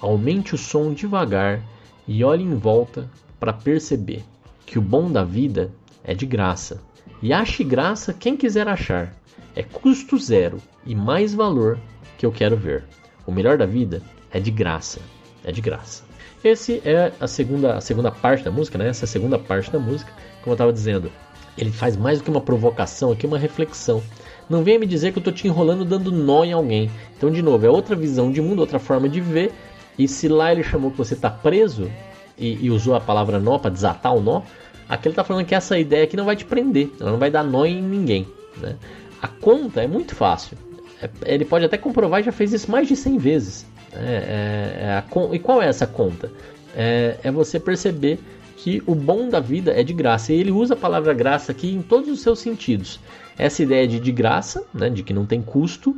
Aumente 0.00 0.56
o 0.56 0.58
som 0.58 0.92
devagar 0.92 1.62
e 2.06 2.24
olhe 2.24 2.42
em 2.42 2.56
volta 2.56 3.08
para 3.38 3.52
perceber 3.52 4.24
que 4.66 4.76
o 4.76 4.82
bom 4.82 5.08
da 5.08 5.22
vida 5.22 5.70
é 6.02 6.14
de 6.14 6.26
graça. 6.26 6.82
E 7.22 7.32
ache 7.32 7.62
graça 7.62 8.12
quem 8.12 8.36
quiser 8.36 8.66
achar. 8.66 9.14
É 9.54 9.62
custo 9.62 10.18
zero 10.18 10.60
e 10.84 10.96
mais 10.96 11.32
valor 11.32 11.78
que 12.16 12.26
eu 12.26 12.32
quero 12.32 12.56
ver. 12.56 12.84
O 13.24 13.30
melhor 13.30 13.56
da 13.56 13.66
vida 13.66 14.02
é 14.30 14.40
de 14.40 14.50
graça. 14.50 15.00
É 15.44 15.52
de 15.52 15.60
graça. 15.60 16.02
Esse 16.42 16.80
é 16.84 17.12
a 17.20 17.26
segunda, 17.26 17.74
a 17.74 17.80
segunda 17.80 18.10
parte 18.10 18.44
da 18.44 18.50
música, 18.50 18.78
né? 18.78 18.88
Essa 18.88 19.04
é 19.04 19.06
a 19.06 19.08
segunda 19.08 19.38
parte 19.38 19.70
da 19.70 19.78
música. 19.78 20.12
Como 20.42 20.52
eu 20.52 20.54
estava 20.54 20.72
dizendo, 20.72 21.10
ele 21.56 21.70
faz 21.70 21.96
mais 21.96 22.18
do 22.18 22.24
que 22.24 22.30
uma 22.30 22.40
provocação 22.40 23.10
aqui, 23.10 23.26
uma 23.26 23.38
reflexão. 23.38 24.02
Não 24.48 24.62
venha 24.62 24.78
me 24.78 24.86
dizer 24.86 25.12
que 25.12 25.18
eu 25.18 25.20
estou 25.20 25.32
te 25.32 25.46
enrolando 25.46 25.84
dando 25.84 26.12
nó 26.12 26.44
em 26.44 26.52
alguém. 26.52 26.90
Então, 27.16 27.30
de 27.30 27.42
novo, 27.42 27.66
é 27.66 27.70
outra 27.70 27.96
visão 27.96 28.30
de 28.30 28.40
mundo, 28.40 28.60
outra 28.60 28.78
forma 28.78 29.08
de 29.08 29.20
ver. 29.20 29.52
E 29.98 30.06
se 30.06 30.28
lá 30.28 30.52
ele 30.52 30.62
chamou 30.62 30.90
que 30.90 30.96
você 30.96 31.14
está 31.14 31.28
preso, 31.28 31.90
e, 32.38 32.66
e 32.66 32.70
usou 32.70 32.94
a 32.94 33.00
palavra 33.00 33.38
nó 33.38 33.58
para 33.58 33.70
desatar 33.70 34.14
o 34.14 34.20
nó, 34.20 34.42
aqui 34.88 35.08
ele 35.08 35.12
está 35.12 35.24
falando 35.24 35.44
que 35.44 35.54
essa 35.54 35.78
ideia 35.78 36.04
aqui 36.04 36.16
não 36.16 36.24
vai 36.24 36.36
te 36.36 36.44
prender, 36.44 36.90
ela 37.00 37.10
não 37.10 37.18
vai 37.18 37.30
dar 37.30 37.42
nó 37.42 37.64
em 37.64 37.82
ninguém. 37.82 38.26
Né? 38.56 38.76
A 39.20 39.28
conta 39.28 39.82
é 39.82 39.86
muito 39.86 40.14
fácil. 40.14 40.56
É, 41.02 41.34
ele 41.34 41.44
pode 41.44 41.64
até 41.64 41.76
comprovar, 41.76 42.22
já 42.22 42.32
fez 42.32 42.52
isso 42.52 42.70
mais 42.70 42.88
de 42.88 42.96
100 42.96 43.18
vezes. 43.18 43.66
É, 43.92 43.96
é, 43.96 44.84
é 44.84 44.90
a, 44.92 45.34
e 45.34 45.38
qual 45.38 45.62
é 45.62 45.68
essa 45.68 45.86
conta? 45.86 46.30
É, 46.76 47.30
você 47.30 47.58
perceber 47.58 48.18
que 48.56 48.82
o 48.86 48.94
bom 48.94 49.28
da 49.28 49.40
vida 49.40 49.72
é 49.72 49.82
de 49.82 49.92
graça. 49.92 50.32
E 50.32 50.40
ele 50.40 50.50
usa 50.50 50.74
a 50.74 50.76
palavra 50.76 51.14
graça 51.14 51.52
aqui 51.52 51.72
em 51.72 51.82
todos 51.82 52.08
os 52.08 52.20
seus 52.20 52.40
sentidos. 52.40 52.98
Essa 53.38 53.62
ideia 53.62 53.86
de 53.86 54.00
de 54.00 54.12
graça, 54.12 54.64
né, 54.74 54.90
de 54.90 55.02
que 55.02 55.12
não 55.12 55.24
tem 55.24 55.40
custo, 55.40 55.96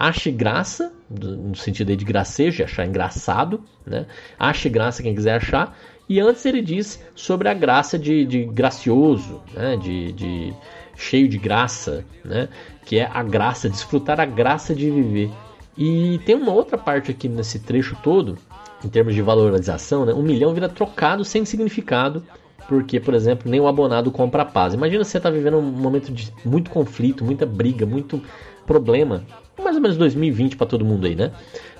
Ache 0.00 0.30
graça, 0.30 0.90
no 1.10 1.54
sentido 1.54 1.94
de 1.94 2.06
gracejo, 2.06 2.64
achar 2.64 2.86
engraçado, 2.86 3.62
né? 3.84 4.06
Ache 4.38 4.70
graça 4.70 5.02
quem 5.02 5.14
quiser 5.14 5.34
achar. 5.34 5.76
E 6.08 6.18
antes 6.18 6.46
ele 6.46 6.62
diz 6.62 7.04
sobre 7.14 7.50
a 7.50 7.54
graça 7.54 7.98
de, 7.98 8.24
de 8.24 8.44
gracioso, 8.46 9.42
né? 9.52 9.76
de, 9.76 10.10
de 10.12 10.54
cheio 11.00 11.26
de 11.26 11.38
graça, 11.38 12.04
né? 12.24 12.48
que 12.84 12.98
é 12.98 13.10
a 13.12 13.22
graça, 13.22 13.68
desfrutar 13.68 14.20
a 14.20 14.26
graça 14.26 14.74
de 14.74 14.90
viver. 14.90 15.30
E 15.76 16.20
tem 16.26 16.34
uma 16.34 16.52
outra 16.52 16.76
parte 16.76 17.10
aqui 17.10 17.28
nesse 17.28 17.60
trecho 17.60 17.96
todo, 18.02 18.36
em 18.84 18.88
termos 18.88 19.14
de 19.14 19.22
valorização, 19.22 20.04
né? 20.04 20.12
um 20.12 20.22
milhão 20.22 20.52
vira 20.52 20.68
trocado 20.68 21.24
sem 21.24 21.44
significado, 21.44 22.22
porque, 22.68 23.00
por 23.00 23.14
exemplo, 23.14 23.50
nem 23.50 23.58
o 23.58 23.66
abonado 23.66 24.12
compra 24.12 24.42
a 24.42 24.44
paz. 24.44 24.74
Imagina 24.74 25.02
você 25.02 25.16
está 25.16 25.30
vivendo 25.30 25.56
um 25.56 25.62
momento 25.62 26.12
de 26.12 26.32
muito 26.44 26.70
conflito, 26.70 27.24
muita 27.24 27.46
briga, 27.46 27.86
muito 27.86 28.22
problema, 28.66 29.24
mais 29.58 29.76
ou 29.76 29.82
menos 29.82 29.96
2020 29.96 30.56
para 30.56 30.66
todo 30.66 30.84
mundo 30.84 31.06
aí, 31.06 31.16
né? 31.16 31.32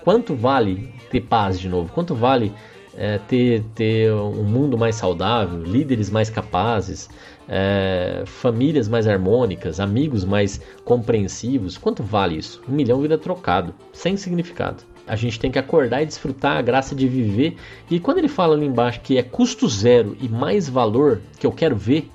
Quanto 0.02 0.34
vale 0.34 0.92
ter 1.10 1.20
paz 1.20 1.60
de 1.60 1.68
novo? 1.68 1.92
Quanto 1.92 2.14
vale 2.14 2.52
é, 2.96 3.18
ter, 3.18 3.62
ter 3.74 4.12
um 4.12 4.42
mundo 4.42 4.76
mais 4.76 4.96
saudável, 4.96 5.62
líderes 5.62 6.10
mais 6.10 6.28
capazes, 6.28 7.08
é, 7.52 8.22
famílias 8.24 8.88
mais 8.88 9.08
harmônicas, 9.08 9.80
amigos 9.80 10.24
mais 10.24 10.60
compreensivos? 10.84 11.76
Quanto 11.76 12.00
vale 12.00 12.36
isso? 12.36 12.62
Um 12.68 12.72
milhão 12.72 13.00
vira 13.00 13.18
trocado, 13.18 13.74
sem 13.92 14.16
significado. 14.16 14.84
A 15.04 15.16
gente 15.16 15.40
tem 15.40 15.50
que 15.50 15.58
acordar 15.58 16.02
e 16.02 16.06
desfrutar 16.06 16.56
a 16.56 16.62
graça 16.62 16.94
de 16.94 17.08
viver. 17.08 17.56
E 17.90 17.98
quando 17.98 18.18
ele 18.18 18.28
fala 18.28 18.54
ali 18.54 18.64
embaixo 18.64 19.00
que 19.00 19.18
é 19.18 19.22
custo 19.24 19.68
zero 19.68 20.16
e 20.20 20.28
mais 20.28 20.68
valor 20.68 21.20
que 21.40 21.44
eu 21.44 21.50
quero 21.50 21.74
ver, 21.74 22.08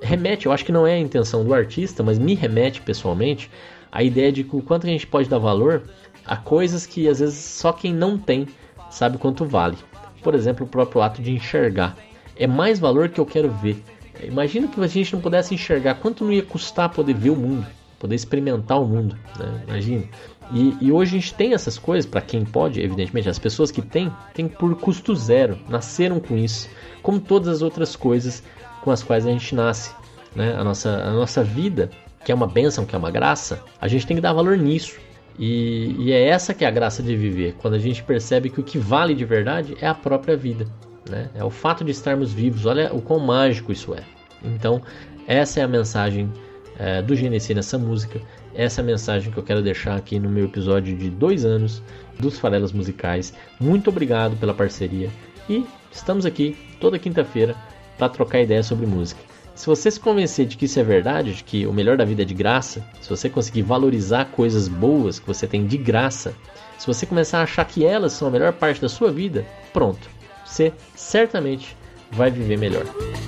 remete, 0.00 0.46
eu 0.46 0.52
acho 0.52 0.64
que 0.64 0.70
não 0.70 0.86
é 0.86 0.94
a 0.94 1.00
intenção 1.00 1.44
do 1.44 1.52
artista, 1.52 2.04
mas 2.04 2.20
me 2.20 2.34
remete 2.34 2.80
pessoalmente 2.80 3.50
a 3.90 4.04
ideia 4.04 4.30
de 4.30 4.46
o 4.52 4.62
quanto 4.62 4.86
a 4.86 4.90
gente 4.90 5.06
pode 5.06 5.28
dar 5.28 5.38
valor 5.38 5.82
a 6.24 6.36
coisas 6.36 6.86
que 6.86 7.08
às 7.08 7.18
vezes 7.18 7.34
só 7.34 7.72
quem 7.72 7.92
não 7.92 8.16
tem 8.16 8.46
sabe 8.88 9.18
quanto 9.18 9.44
vale. 9.44 9.76
Por 10.22 10.34
exemplo, 10.34 10.64
o 10.64 10.68
próprio 10.68 11.02
ato 11.02 11.20
de 11.20 11.32
enxergar. 11.32 11.96
É 12.36 12.46
mais 12.46 12.78
valor 12.78 13.08
que 13.08 13.20
eu 13.20 13.26
quero 13.26 13.50
ver. 13.50 13.82
Imagina 14.26 14.68
que 14.68 14.80
a 14.80 14.86
gente 14.86 15.12
não 15.12 15.20
pudesse 15.20 15.54
enxergar 15.54 15.96
quanto 15.96 16.24
não 16.24 16.32
ia 16.32 16.42
custar 16.42 16.88
poder 16.88 17.14
ver 17.14 17.30
o 17.30 17.36
mundo, 17.36 17.66
poder 17.98 18.14
experimentar 18.14 18.80
o 18.80 18.86
mundo. 18.86 19.16
Né? 19.38 19.64
Imagina. 19.68 20.04
E, 20.52 20.76
e, 20.80 20.90
hoje 20.90 21.16
a 21.16 21.20
gente 21.20 21.34
tem 21.34 21.54
essas 21.54 21.78
coisas, 21.78 22.10
para 22.10 22.20
quem 22.20 22.44
pode, 22.44 22.80
evidentemente, 22.80 23.28
as 23.28 23.38
pessoas 23.38 23.70
que 23.70 23.80
têm, 23.80 24.12
têm 24.34 24.48
por 24.48 24.74
custo 24.74 25.14
zero, 25.14 25.56
nasceram 25.68 26.18
com 26.18 26.36
isso, 26.36 26.68
como 27.02 27.20
todas 27.20 27.48
as 27.48 27.62
outras 27.62 27.94
coisas 27.94 28.42
com 28.82 28.90
as 28.90 29.02
quais 29.02 29.26
a 29.26 29.30
gente 29.30 29.54
nasce. 29.54 29.94
Né? 30.34 30.54
A, 30.56 30.64
nossa, 30.64 30.90
a 30.90 31.12
nossa 31.12 31.44
vida 31.44 31.90
que 32.24 32.32
é 32.32 32.34
uma 32.34 32.46
bênção, 32.46 32.84
que 32.84 32.94
é 32.94 32.98
uma 32.98 33.10
graça, 33.10 33.62
a 33.80 33.88
gente 33.88 34.06
tem 34.06 34.16
que 34.16 34.20
dar 34.20 34.32
valor 34.32 34.56
nisso. 34.56 34.98
E, 35.38 35.96
e, 35.98 36.12
é 36.12 36.28
essa 36.28 36.52
que 36.52 36.64
é 36.64 36.68
a 36.68 36.70
graça 36.70 37.02
de 37.02 37.16
viver, 37.16 37.54
quando 37.58 37.74
a 37.74 37.78
gente 37.78 38.02
percebe 38.02 38.50
que 38.50 38.60
o 38.60 38.64
que 38.64 38.78
vale 38.78 39.14
de 39.14 39.24
verdade 39.24 39.76
é 39.80 39.86
a 39.86 39.94
própria 39.94 40.36
vida, 40.36 40.66
né? 41.10 41.28
É 41.34 41.44
o 41.44 41.50
fato 41.50 41.84
de 41.84 41.90
estarmos 41.90 42.32
vivos. 42.32 42.64
Olha 42.64 42.94
o 42.94 43.02
quão 43.02 43.18
mágico 43.18 43.72
isso 43.72 43.94
é. 43.94 44.02
Então, 44.42 44.80
essa 45.26 45.60
é 45.60 45.62
a 45.62 45.68
mensagem 45.68 46.32
é, 46.78 47.02
do 47.02 47.14
Genesi 47.14 47.54
nessa 47.54 47.76
música. 47.76 48.20
Essa 48.54 48.80
é 48.80 48.82
a 48.82 48.86
mensagem 48.86 49.30
que 49.30 49.38
eu 49.38 49.42
quero 49.42 49.62
deixar 49.62 49.96
aqui 49.96 50.18
no 50.18 50.30
meu 50.30 50.46
episódio 50.46 50.96
de 50.96 51.10
dois 51.10 51.44
anos 51.44 51.82
dos 52.18 52.38
Farelas 52.38 52.72
Musicais. 52.72 53.34
Muito 53.60 53.90
obrigado 53.90 54.36
pela 54.36 54.54
parceria 54.54 55.10
e 55.48 55.66
estamos 55.92 56.24
aqui 56.24 56.56
toda 56.80 56.98
quinta-feira 56.98 57.54
para 57.98 58.08
trocar 58.08 58.40
ideias 58.40 58.66
sobre 58.66 58.86
música. 58.86 59.20
Se 59.54 59.66
você 59.66 59.90
se 59.90 60.00
convencer 60.00 60.46
de 60.46 60.56
que 60.56 60.64
isso 60.64 60.80
é 60.80 60.82
verdade, 60.82 61.34
de 61.34 61.44
que 61.44 61.66
o 61.66 61.72
melhor 61.72 61.96
da 61.96 62.04
vida 62.04 62.22
é 62.22 62.24
de 62.24 62.32
graça, 62.32 62.82
se 63.00 63.10
você 63.10 63.28
conseguir 63.28 63.62
valorizar 63.62 64.26
coisas 64.26 64.68
boas 64.68 65.18
que 65.18 65.26
você 65.26 65.46
tem 65.46 65.66
de 65.66 65.76
graça, 65.76 66.34
se 66.78 66.86
você 66.86 67.04
começar 67.04 67.40
a 67.40 67.42
achar 67.42 67.66
que 67.66 67.84
elas 67.84 68.14
são 68.14 68.28
a 68.28 68.30
melhor 68.30 68.54
parte 68.54 68.80
da 68.80 68.88
sua 68.88 69.12
vida, 69.12 69.44
pronto, 69.70 70.08
você 70.50 70.72
certamente 70.96 71.76
vai 72.10 72.30
viver 72.30 72.58
melhor. 72.58 72.84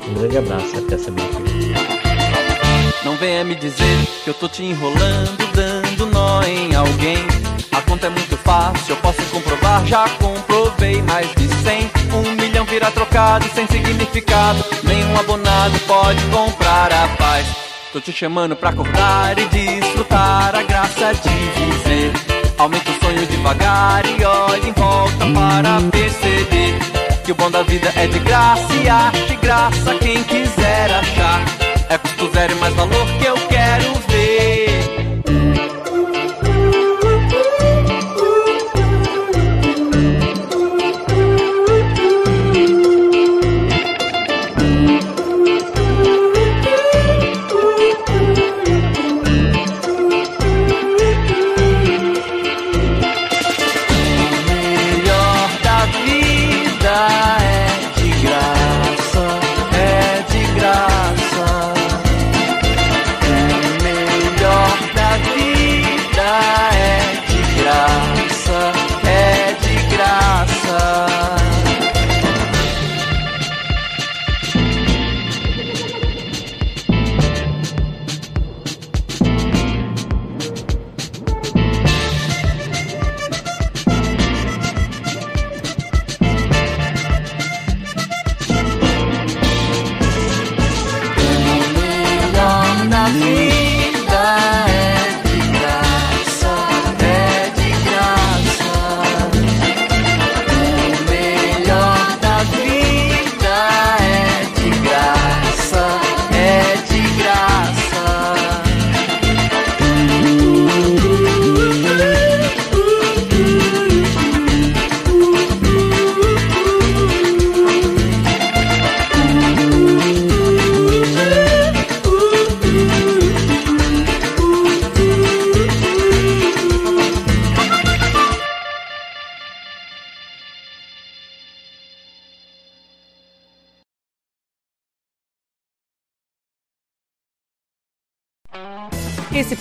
Um 0.09 0.15
grande 0.15 0.39
abraço, 0.39 0.77
até 0.77 0.99
semana 0.99 1.29
que 1.29 1.53
vem. 1.53 1.73
Não 3.05 3.17
venha 3.17 3.45
me 3.45 3.55
dizer 3.55 4.07
que 4.25 4.31
eu 4.31 4.35
tô 4.35 4.49
te 4.49 4.65
enrolando, 4.65 5.53
dando 5.55 6.07
nó 6.07 6.43
em 6.43 6.75
alguém. 6.75 7.19
A 7.71 7.81
conta 7.83 8.09
é 8.09 8.11
muito 8.11 8.37
fácil, 8.39 8.95
eu 8.95 8.97
posso 8.97 9.23
comprovar, 9.31 9.87
já 9.87 10.09
comprovei 10.21 11.01
mais 11.03 11.33
de 11.35 11.49
100. 11.49 11.91
Um 12.13 12.43
milhão 12.43 12.65
vira 12.65 12.91
trocado 12.91 13.45
sem 13.55 13.67
significado. 13.69 14.65
Nenhum 14.83 15.19
abonado 15.19 15.79
pode 15.87 16.21
comprar 16.27 16.93
a 16.93 17.09
paz. 17.17 17.47
Tô 17.93 18.01
te 18.01 18.13
chamando 18.13 18.57
pra 18.57 18.71
acordar 18.71 19.39
e 19.39 19.47
desfrutar 19.47 20.55
a 20.55 20.63
graça 20.63 21.13
de 21.15 21.29
viver. 21.29 22.13
Aumenta 22.59 22.91
o 22.91 23.05
sonho 23.05 23.27
devagar 23.27 24.05
e 24.07 24.25
olhe 24.25 24.69
em 24.69 24.73
volta 24.73 25.27
para 25.35 25.81
perceber 25.91 27.02
que 27.25 27.33
o 27.33 27.35
bom 27.35 27.51
da 27.51 27.63
vida 27.63 27.93
é 27.97 28.07
de 28.07 28.19
graça 28.21 28.75
e 28.75 28.89
ache 28.89 29.37
graça 29.37 29.95
quem 30.01 30.23
quiser 30.25 30.91
achar. 30.93 31.45
É 31.89 31.99
custo 31.99 32.31
zero 32.33 32.57
mais 32.57 32.75
valor 32.75 33.07
que 33.19 33.27
eu 33.27 33.35
quero 33.49 34.02